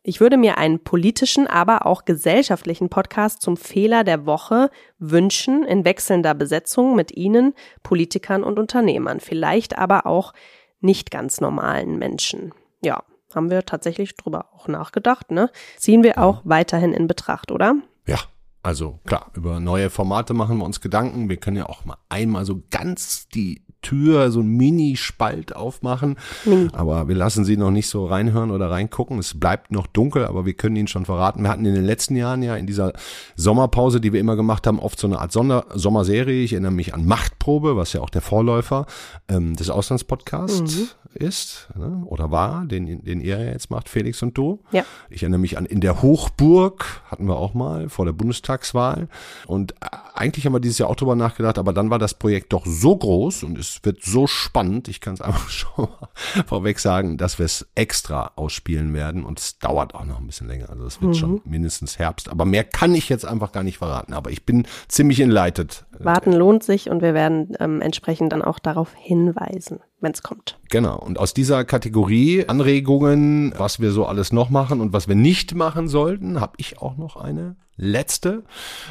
Ich 0.03 0.19
würde 0.19 0.35
mir 0.35 0.57
einen 0.57 0.83
politischen, 0.83 1.45
aber 1.45 1.85
auch 1.85 2.05
gesellschaftlichen 2.05 2.89
Podcast 2.89 3.41
zum 3.41 3.55
Fehler 3.55 4.03
der 4.03 4.25
Woche 4.25 4.71
wünschen, 4.97 5.63
in 5.63 5.85
wechselnder 5.85 6.33
Besetzung 6.33 6.95
mit 6.95 7.15
Ihnen, 7.15 7.53
Politikern 7.83 8.43
und 8.43 8.57
Unternehmern, 8.57 9.19
vielleicht 9.19 9.77
aber 9.77 10.07
auch 10.07 10.33
nicht 10.81 11.11
ganz 11.11 11.39
normalen 11.39 11.99
Menschen. 11.99 12.53
Ja, 12.81 13.03
haben 13.35 13.51
wir 13.51 13.63
tatsächlich 13.65 14.15
drüber 14.15 14.49
auch 14.55 14.67
nachgedacht, 14.67 15.29
ne? 15.29 15.51
Ziehen 15.77 16.01
wir 16.01 16.17
auch 16.17 16.41
weiterhin 16.45 16.93
in 16.93 17.05
Betracht, 17.05 17.51
oder? 17.51 17.75
Ja, 18.07 18.17
also 18.61 18.99
klar, 19.05 19.31
über 19.35 19.59
neue 19.59 19.89
Formate 19.89 20.33
machen 20.33 20.57
wir 20.57 20.65
uns 20.65 20.81
Gedanken. 20.81 21.29
Wir 21.29 21.37
können 21.37 21.57
ja 21.57 21.67
auch 21.67 21.85
mal 21.85 21.97
einmal 22.09 22.45
so 22.45 22.61
ganz 22.69 23.27
die 23.29 23.61
Tür, 23.81 24.29
so 24.29 24.41
ein 24.41 24.47
Mini-Spalt 24.47 25.55
aufmachen. 25.55 26.17
Mhm. 26.43 26.69
Aber 26.73 27.07
wir 27.07 27.15
lassen 27.15 27.45
sie 27.45 27.55
noch 27.55 27.71
nicht 27.71 27.87
so 27.87 28.05
reinhören 28.05 28.51
oder 28.51 28.69
reingucken. 28.69 29.19
Es 29.19 29.39
bleibt 29.39 29.71
noch 29.71 29.87
dunkel, 29.87 30.25
aber 30.25 30.45
wir 30.45 30.53
können 30.53 30.75
Ihnen 30.75 30.87
schon 30.87 31.05
verraten. 31.05 31.43
Wir 31.43 31.49
hatten 31.49 31.65
in 31.65 31.73
den 31.73 31.85
letzten 31.85 32.15
Jahren 32.15 32.43
ja 32.43 32.57
in 32.57 32.67
dieser 32.67 32.91
Sommerpause, 33.35 34.01
die 34.01 34.11
wir 34.11 34.19
immer 34.19 34.35
gemacht 34.35 34.67
haben, 34.67 34.79
oft 34.79 34.99
so 34.99 35.07
eine 35.07 35.19
Art 35.19 35.31
Sonder 35.31 35.65
Sommerserie. 35.73 36.43
Ich 36.43 36.53
erinnere 36.53 36.73
mich 36.73 36.93
an 36.93 37.05
Machtprobe, 37.05 37.77
was 37.77 37.93
ja 37.93 38.01
auch 38.01 38.09
der 38.09 38.21
Vorläufer 38.21 38.85
ähm, 39.29 39.55
des 39.55 39.69
Auslandspodcasts 39.69 40.77
mhm. 40.77 40.87
ist 41.13 41.69
ne? 41.75 42.03
oder 42.05 42.31
war, 42.31 42.65
den, 42.65 43.03
den 43.03 43.21
ihr 43.21 43.45
jetzt 43.45 43.71
macht, 43.71 43.87
Felix 43.87 44.21
und 44.21 44.37
du. 44.37 44.59
Ja. 44.71 44.83
Ich 45.09 45.23
erinnere 45.23 45.39
mich 45.39 45.57
an 45.57 45.65
In 45.65 45.79
der 45.79 46.01
Hochburg, 46.01 47.01
hatten 47.05 47.27
wir 47.27 47.37
auch 47.37 47.53
mal 47.53 47.87
vor 47.87 48.03
der 48.03 48.13
Bundestagswahl. 48.49 49.07
Und 49.47 49.73
äh, 49.73 49.75
eigentlich 50.13 50.45
haben 50.45 50.53
wir 50.53 50.59
dieses 50.59 50.79
Jahr 50.79 50.89
auch 50.89 50.95
drüber 50.95 51.15
nachgedacht, 51.15 51.57
aber 51.57 51.73
dann 51.73 51.89
war 51.89 51.99
das 51.99 52.13
Projekt 52.13 52.51
doch 52.53 52.65
so 52.65 52.95
groß 52.95 53.43
und 53.43 53.57
es 53.57 53.79
wird 53.83 54.03
so 54.03 54.27
spannend. 54.27 54.87
Ich 54.87 55.01
kann 55.01 55.13
es 55.13 55.21
einfach 55.29 55.49
schon 55.49 55.85
mal 55.85 56.09
vorweg 56.45 56.79
sagen, 56.79 57.17
dass 57.17 57.39
wir 57.39 57.45
es 57.45 57.67
extra 57.75 58.31
ausspielen 58.35 58.93
werden 58.93 59.23
und 59.23 59.39
es 59.39 59.59
dauert 59.59 59.95
auch 59.95 60.05
noch 60.05 60.19
ein 60.19 60.27
bisschen 60.27 60.47
länger. 60.47 60.69
Also 60.69 60.85
es 60.85 61.01
wird 61.01 61.11
mhm. 61.11 61.15
schon 61.15 61.41
mindestens 61.45 61.99
Herbst. 61.99 62.29
Aber 62.29 62.45
mehr 62.45 62.63
kann 62.63 62.95
ich 62.95 63.09
jetzt 63.09 63.25
einfach 63.25 63.51
gar 63.51 63.63
nicht 63.63 63.77
verraten. 63.77 64.13
Aber 64.13 64.31
ich 64.31 64.45
bin 64.45 64.65
ziemlich 64.87 65.19
enleitet. 65.19 65.85
Warten 65.99 66.31
lohnt 66.31 66.63
sich 66.63 66.89
und 66.89 67.01
wir 67.01 67.13
werden 67.13 67.55
ähm, 67.59 67.81
entsprechend 67.81 68.33
dann 68.33 68.41
auch 68.41 68.59
darauf 68.59 68.93
hinweisen, 68.95 69.79
wenn 69.99 70.13
es 70.13 70.23
kommt. 70.23 70.57
Genau. 70.69 70.97
Und 70.97 71.19
aus 71.19 71.33
dieser 71.33 71.65
Kategorie 71.65 72.45
Anregungen, 72.47 73.53
was 73.57 73.79
wir 73.79 73.91
so 73.91 74.05
alles 74.05 74.31
noch 74.31 74.49
machen 74.49 74.81
und 74.81 74.93
was 74.93 75.07
wir 75.07 75.15
nicht 75.15 75.55
machen 75.55 75.87
sollten, 75.87 76.39
habe 76.39 76.53
ich 76.57 76.81
auch 76.81 76.97
noch 76.97 77.17
eine 77.17 77.57
letzte 77.79 78.43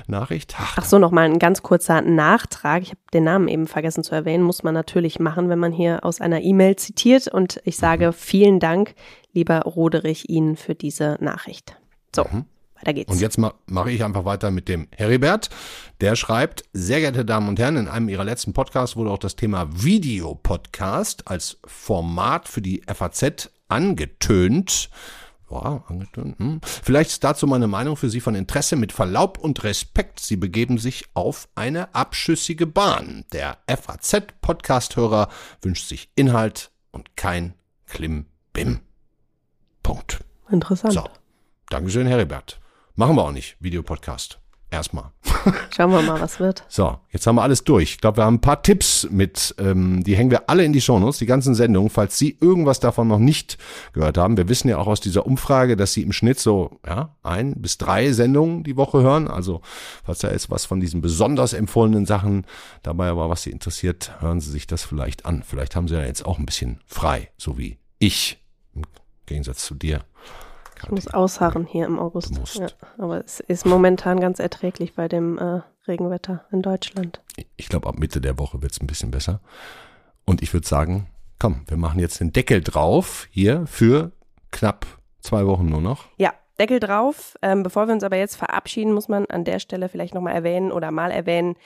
Nachricht. 0.07 0.55
Ach, 0.59 0.79
Ach 0.79 0.85
so, 0.85 0.99
nochmal 0.99 1.27
ein 1.27 1.39
ganz 1.39 1.63
kurzer 1.63 2.01
Nachtrag. 2.01 2.83
Ich 2.83 2.91
habe 2.91 3.01
den 3.13 3.25
Namen 3.25 3.49
eben 3.49 3.67
vergessen 3.67 4.03
zu 4.03 4.15
erwähnen. 4.15 4.43
Muss 4.43 4.63
man 4.63 4.75
natürlich 4.75 5.21
machen, 5.21 5.49
wenn 5.49 5.59
man 5.59 5.73
hier 5.73 6.05
aus 6.05 6.21
einer 6.21 6.41
E-Mail 6.41 6.77
zitiert. 6.77 7.29
Und 7.29 7.61
ich 7.65 7.77
sage 7.77 8.09
mhm. 8.09 8.13
vielen 8.15 8.61
Dank, 8.61 8.95
lieber 9.33 9.61
Roderich, 9.61 10.29
Ihnen 10.29 10.57
für 10.57 10.75
diese 10.75 11.19
Nachricht. 11.21 11.77
So. 12.15 12.25
Mhm. 12.25 12.47
Weiter 12.77 12.95
geht's. 12.95 13.13
Und 13.13 13.21
jetzt 13.21 13.39
ma 13.39 13.55
mache 13.67 13.91
ich 13.91 14.05
einfach 14.05 14.25
weiter 14.25 14.51
mit 14.51 14.69
dem 14.69 14.89
Heribert. 14.93 15.51
Der 16.01 16.17
schreibt, 16.17 16.65
sehr 16.73 17.01
geehrte 17.01 17.25
Damen 17.25 17.49
und 17.49 17.59
Herren, 17.59 17.77
in 17.77 17.89
einem 17.89 18.09
Ihrer 18.09 18.25
letzten 18.25 18.53
Podcasts 18.53 18.97
wurde 18.97 19.11
auch 19.11 19.19
das 19.19 19.37
Thema 19.37 19.69
Videopodcast 19.71 21.29
als 21.29 21.59
Format 21.67 22.49
für 22.49 22.63
die 22.63 22.83
FAZ 22.87 23.51
angetönt. 23.69 24.91
Ja, 25.51 25.83
angetönt. 25.89 26.39
Hm. 26.39 26.61
Vielleicht 26.63 27.11
ist 27.11 27.25
dazu 27.25 27.47
meine 27.47 27.67
Meinung 27.67 27.97
für 27.97 28.11
Sie 28.11 28.21
von 28.21 28.35
Interesse. 28.35 28.77
Mit 28.77 28.93
Verlaub 28.93 29.39
und 29.39 29.65
Respekt, 29.65 30.21
Sie 30.21 30.37
begeben 30.37 30.79
sich 30.79 31.07
auf 31.15 31.49
eine 31.55 31.95
abschüssige 31.95 32.67
Bahn. 32.67 33.25
Der 33.33 33.59
FAZ-Podcast-Hörer 33.67 35.29
wünscht 35.63 35.89
sich 35.89 36.11
Inhalt 36.15 36.71
und 36.91 37.17
kein 37.17 37.55
Klimbim. 37.87 38.81
Punkt. 39.83 40.19
Interessant. 40.51 40.95
So. 40.95 41.05
Dankeschön, 41.71 42.07
Heribert. 42.07 42.61
Machen 42.95 43.17
wir 43.17 43.25
auch 43.25 43.33
nicht, 43.33 43.57
Videopodcast. 43.61 44.39
Erstmal. 44.71 45.13
Schauen 45.75 45.91
wir 45.93 46.03
mal, 46.03 46.21
was 46.21 46.41
wird. 46.41 46.63
So, 46.69 46.99
jetzt 47.11 47.27
haben 47.27 47.37
wir 47.37 47.43
alles 47.43 47.65
durch. 47.65 47.93
Ich 47.93 48.01
glaube, 48.01 48.19
wir 48.19 48.25
haben 48.25 48.35
ein 48.35 48.41
paar 48.43 48.63
Tipps 48.63 49.09
mit, 49.11 49.55
ähm, 49.59 50.05
die 50.05 50.15
hängen 50.15 50.31
wir 50.31 50.51
alle 50.51 50.63
in 50.63 50.75
die 50.75 50.83
Shownotes, 50.83 51.19
die 51.19 51.27
ganzen 51.27 51.55
Sendungen, 51.55 51.89
falls 51.89 52.19
Sie 52.19 52.37
irgendwas 52.39 52.79
davon 52.79 53.09
noch 53.09 53.19
nicht 53.19 53.57
gehört 53.95 54.19
haben. 54.19 54.37
Wir 54.37 54.51
wissen 54.51 54.69
ja 54.69 54.77
auch 54.77 54.87
aus 54.87 55.01
dieser 55.01 55.25
Umfrage, 55.25 55.77
dass 55.77 55.95
Sie 55.95 56.03
im 56.03 56.13
Schnitt 56.13 56.39
so 56.39 56.79
ja, 56.87 57.17
ein 57.23 57.55
bis 57.63 57.79
drei 57.79 58.13
Sendungen 58.13 58.63
die 58.63 58.77
Woche 58.77 59.01
hören. 59.01 59.29
Also, 59.29 59.63
falls 60.05 60.19
da 60.19 60.29
ist 60.29 60.51
was 60.51 60.67
von 60.67 60.81
diesen 60.81 61.01
besonders 61.01 61.55
empfohlenen 61.55 62.05
Sachen 62.05 62.45
dabei 62.83 63.17
war, 63.17 63.31
was 63.31 63.43
Sie 63.43 63.51
interessiert, 63.51 64.13
hören 64.21 64.41
Sie 64.41 64.51
sich 64.51 64.67
das 64.67 64.83
vielleicht 64.83 65.25
an. 65.25 65.43
Vielleicht 65.47 65.77
haben 65.77 65.89
Sie 65.89 65.95
ja 65.95 66.03
jetzt 66.03 66.27
auch 66.27 66.39
ein 66.39 66.47
bisschen 66.47 66.81
frei, 66.87 67.31
so 67.39 67.57
wie 67.57 67.79
ich, 67.99 68.39
im 68.75 68.83
Gegensatz 69.25 69.65
zu 69.65 69.75
dir. 69.75 70.05
Ich 70.83 70.91
muss 70.91 71.09
ausharren 71.09 71.67
hier 71.67 71.87
im 71.87 71.99
August. 71.99 72.39
Ja, 72.55 72.69
aber 72.99 73.25
es 73.25 73.41
ist 73.41 73.67
momentan 73.67 74.21
ganz 74.21 74.39
erträglich 74.39 74.95
bei 74.95 75.09
dem 75.09 75.39
äh, 75.39 75.61
Regenwetter 75.87 76.45
in 76.53 76.63
Deutschland. 76.63 77.21
Ich 77.57 77.69
glaube, 77.69 77.89
ab 77.89 77.99
Mitte 77.99 78.21
der 78.21 78.39
Woche 78.39 78.63
wird 78.63 78.73
es 78.73 78.81
ein 78.81 78.87
bisschen 78.87 79.11
besser. 79.11 79.41
Und 80.25 80.43
ich 80.43 80.53
würde 80.53 80.67
sagen, 80.67 81.09
komm, 81.39 81.63
wir 81.67 81.77
machen 81.77 82.01
jetzt 82.01 82.21
den 82.21 82.33
Deckel 82.33 82.61
drauf 82.61 83.29
hier 83.31 83.67
für 83.67 84.13
knapp 84.51 84.87
zwei 85.21 85.47
Wochen 85.47 85.67
nur 85.67 85.81
noch. 85.81 86.05
Ja, 86.17 86.33
Deckel 86.59 86.81
drauf. 86.81 87.37
Ähm, 87.43 87.63
bevor 87.63 87.87
wir 87.87 87.95
uns 87.95 88.05
aber 88.05 88.17
jetzt 88.17 88.37
verabschieden, 88.37 88.93
muss 88.93 89.09
man 89.09 89.27
an 89.27 89.45
der 89.45 89.59
Stelle 89.59 89.89
vielleicht 89.89 90.15
nochmal 90.15 90.35
erwähnen 90.35 90.73
oder 90.73 90.91
mal 90.91 91.11
erwähnen, 91.11 91.57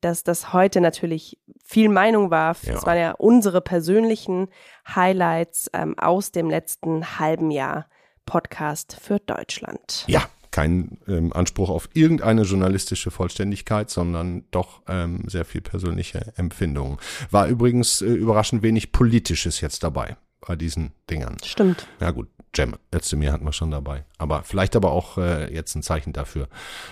dass 0.00 0.22
das 0.22 0.52
heute 0.52 0.80
natürlich 0.80 1.38
viel 1.64 1.88
Meinung 1.88 2.30
war. 2.30 2.52
Es 2.52 2.62
ja. 2.62 2.86
waren 2.86 2.98
ja 2.98 3.12
unsere 3.12 3.60
persönlichen 3.60 4.48
Highlights 4.94 5.70
ähm, 5.72 5.98
aus 5.98 6.32
dem 6.32 6.48
letzten 6.48 7.18
halben 7.18 7.50
Jahr. 7.50 7.86
Podcast 8.28 8.98
für 9.00 9.18
Deutschland. 9.20 10.04
Ja, 10.06 10.28
kein 10.50 10.98
ähm, 11.08 11.32
Anspruch 11.32 11.70
auf 11.70 11.88
irgendeine 11.94 12.42
journalistische 12.42 13.10
Vollständigkeit, 13.10 13.88
sondern 13.88 14.44
doch 14.50 14.82
ähm, 14.86 15.24
sehr 15.26 15.46
viel 15.46 15.62
persönliche 15.62 16.32
Empfindungen. 16.36 16.98
War 17.30 17.46
übrigens 17.46 18.02
äh, 18.02 18.06
überraschend 18.06 18.62
wenig 18.62 18.92
Politisches 18.92 19.62
jetzt 19.62 19.82
dabei 19.82 20.18
bei 20.40 20.56
diesen 20.56 20.92
Dingern. 21.08 21.38
Stimmt. 21.42 21.86
Ja 22.00 22.10
gut, 22.10 22.28
Cem 22.54 22.76
Özdemir 22.94 23.32
hatten 23.32 23.46
wir 23.46 23.52
schon 23.52 23.70
dabei. 23.70 24.04
Aber 24.18 24.42
vielleicht 24.42 24.76
aber 24.76 24.92
auch 24.92 25.16
äh, 25.16 25.52
jetzt 25.52 25.74
ein 25.74 25.82
Zeichen 25.82 26.12
dafür, 26.12 26.48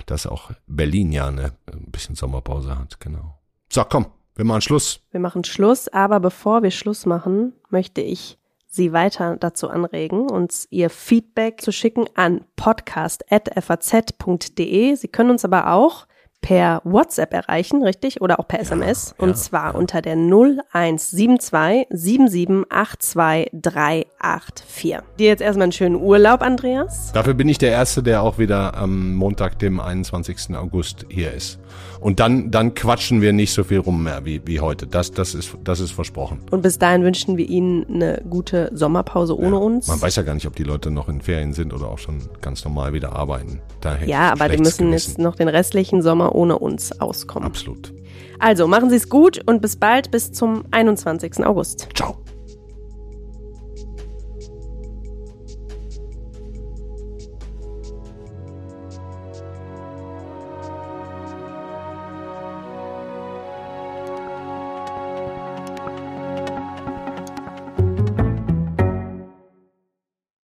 dass 0.06 0.26
auch 0.26 0.52
Berlin 0.66 1.12
ja 1.12 1.28
eine 1.28 1.52
ein 1.70 1.90
bisschen 1.90 2.14
Sommerpause 2.14 2.78
hat, 2.78 2.98
genau. 2.98 3.38
So, 3.70 3.84
komm, 3.84 4.06
wir 4.36 4.44
machen 4.46 4.62
Schluss. 4.62 5.00
Wir 5.10 5.20
machen 5.20 5.44
Schluss, 5.44 5.88
aber 5.88 6.20
bevor 6.20 6.62
wir 6.62 6.70
Schluss 6.70 7.04
machen, 7.04 7.52
möchte 7.68 8.00
ich 8.00 8.38
Sie 8.76 8.92
weiter 8.92 9.36
dazu 9.40 9.68
anregen, 9.70 10.30
uns 10.30 10.68
Ihr 10.70 10.90
Feedback 10.90 11.62
zu 11.62 11.72
schicken 11.72 12.04
an 12.14 12.44
podcast.faz.de. 12.56 14.94
Sie 14.94 15.08
können 15.08 15.30
uns 15.30 15.46
aber 15.46 15.72
auch 15.72 16.06
per 16.42 16.82
WhatsApp 16.84 17.32
erreichen, 17.32 17.82
richtig? 17.82 18.20
Oder 18.20 18.38
auch 18.38 18.46
per 18.46 18.60
SMS. 18.60 19.14
Ja, 19.18 19.24
und 19.24 19.30
ja, 19.30 19.34
zwar 19.34 19.72
ja. 19.72 19.78
unter 19.78 20.02
der 20.02 20.16
0172 20.16 21.86
7782 21.90 23.50
384. 23.52 24.98
Dir 25.18 25.26
jetzt 25.26 25.40
erstmal 25.40 25.64
einen 25.64 25.72
schönen 25.72 25.96
Urlaub, 25.96 26.42
Andreas. 26.42 27.12
Dafür 27.12 27.34
bin 27.34 27.48
ich 27.48 27.58
der 27.58 27.70
Erste, 27.70 28.02
der 28.02 28.22
auch 28.22 28.38
wieder 28.38 28.76
am 28.76 29.14
Montag, 29.14 29.58
dem 29.58 29.80
21. 29.80 30.54
August 30.54 31.06
hier 31.08 31.32
ist. 31.32 31.58
Und 32.00 32.20
dann, 32.20 32.50
dann 32.50 32.74
quatschen 32.74 33.20
wir 33.20 33.32
nicht 33.32 33.52
so 33.52 33.64
viel 33.64 33.78
rum 33.78 34.04
mehr 34.04 34.24
wie, 34.24 34.40
wie 34.44 34.60
heute. 34.60 34.86
Das, 34.86 35.10
das, 35.10 35.34
ist, 35.34 35.56
das 35.64 35.80
ist 35.80 35.92
versprochen. 35.92 36.40
Und 36.50 36.62
bis 36.62 36.78
dahin 36.78 37.02
wünschen 37.02 37.36
wir 37.36 37.48
Ihnen 37.48 37.86
eine 37.86 38.22
gute 38.28 38.70
Sommerpause 38.72 39.38
ohne 39.38 39.58
uns. 39.58 39.88
Man 39.88 40.00
weiß 40.00 40.16
ja 40.16 40.22
gar 40.22 40.34
nicht, 40.34 40.46
ob 40.46 40.54
die 40.56 40.64
Leute 40.64 40.90
noch 40.90 41.08
in 41.08 41.20
Ferien 41.20 41.52
sind 41.52 41.72
oder 41.72 41.88
auch 41.88 41.98
schon 41.98 42.20
ganz 42.40 42.64
normal 42.64 42.92
wieder 42.92 43.12
arbeiten. 43.12 43.60
Daher 43.80 44.06
ja, 44.08 44.32
aber 44.32 44.48
die 44.48 44.58
müssen 44.58 44.90
Gewissen. 44.90 45.10
jetzt 45.10 45.18
noch 45.18 45.36
den 45.36 45.48
restlichen 45.48 46.02
Sommer 46.02 46.34
ohne 46.34 46.58
uns 46.58 47.00
auskommen. 47.00 47.46
Absolut. 47.46 47.92
Also 48.38 48.66
machen 48.66 48.90
Sie 48.90 48.96
es 48.96 49.08
gut 49.08 49.40
und 49.46 49.62
bis 49.62 49.76
bald, 49.76 50.10
bis 50.10 50.32
zum 50.32 50.64
21. 50.70 51.44
August. 51.44 51.88
Ciao. 51.94 52.25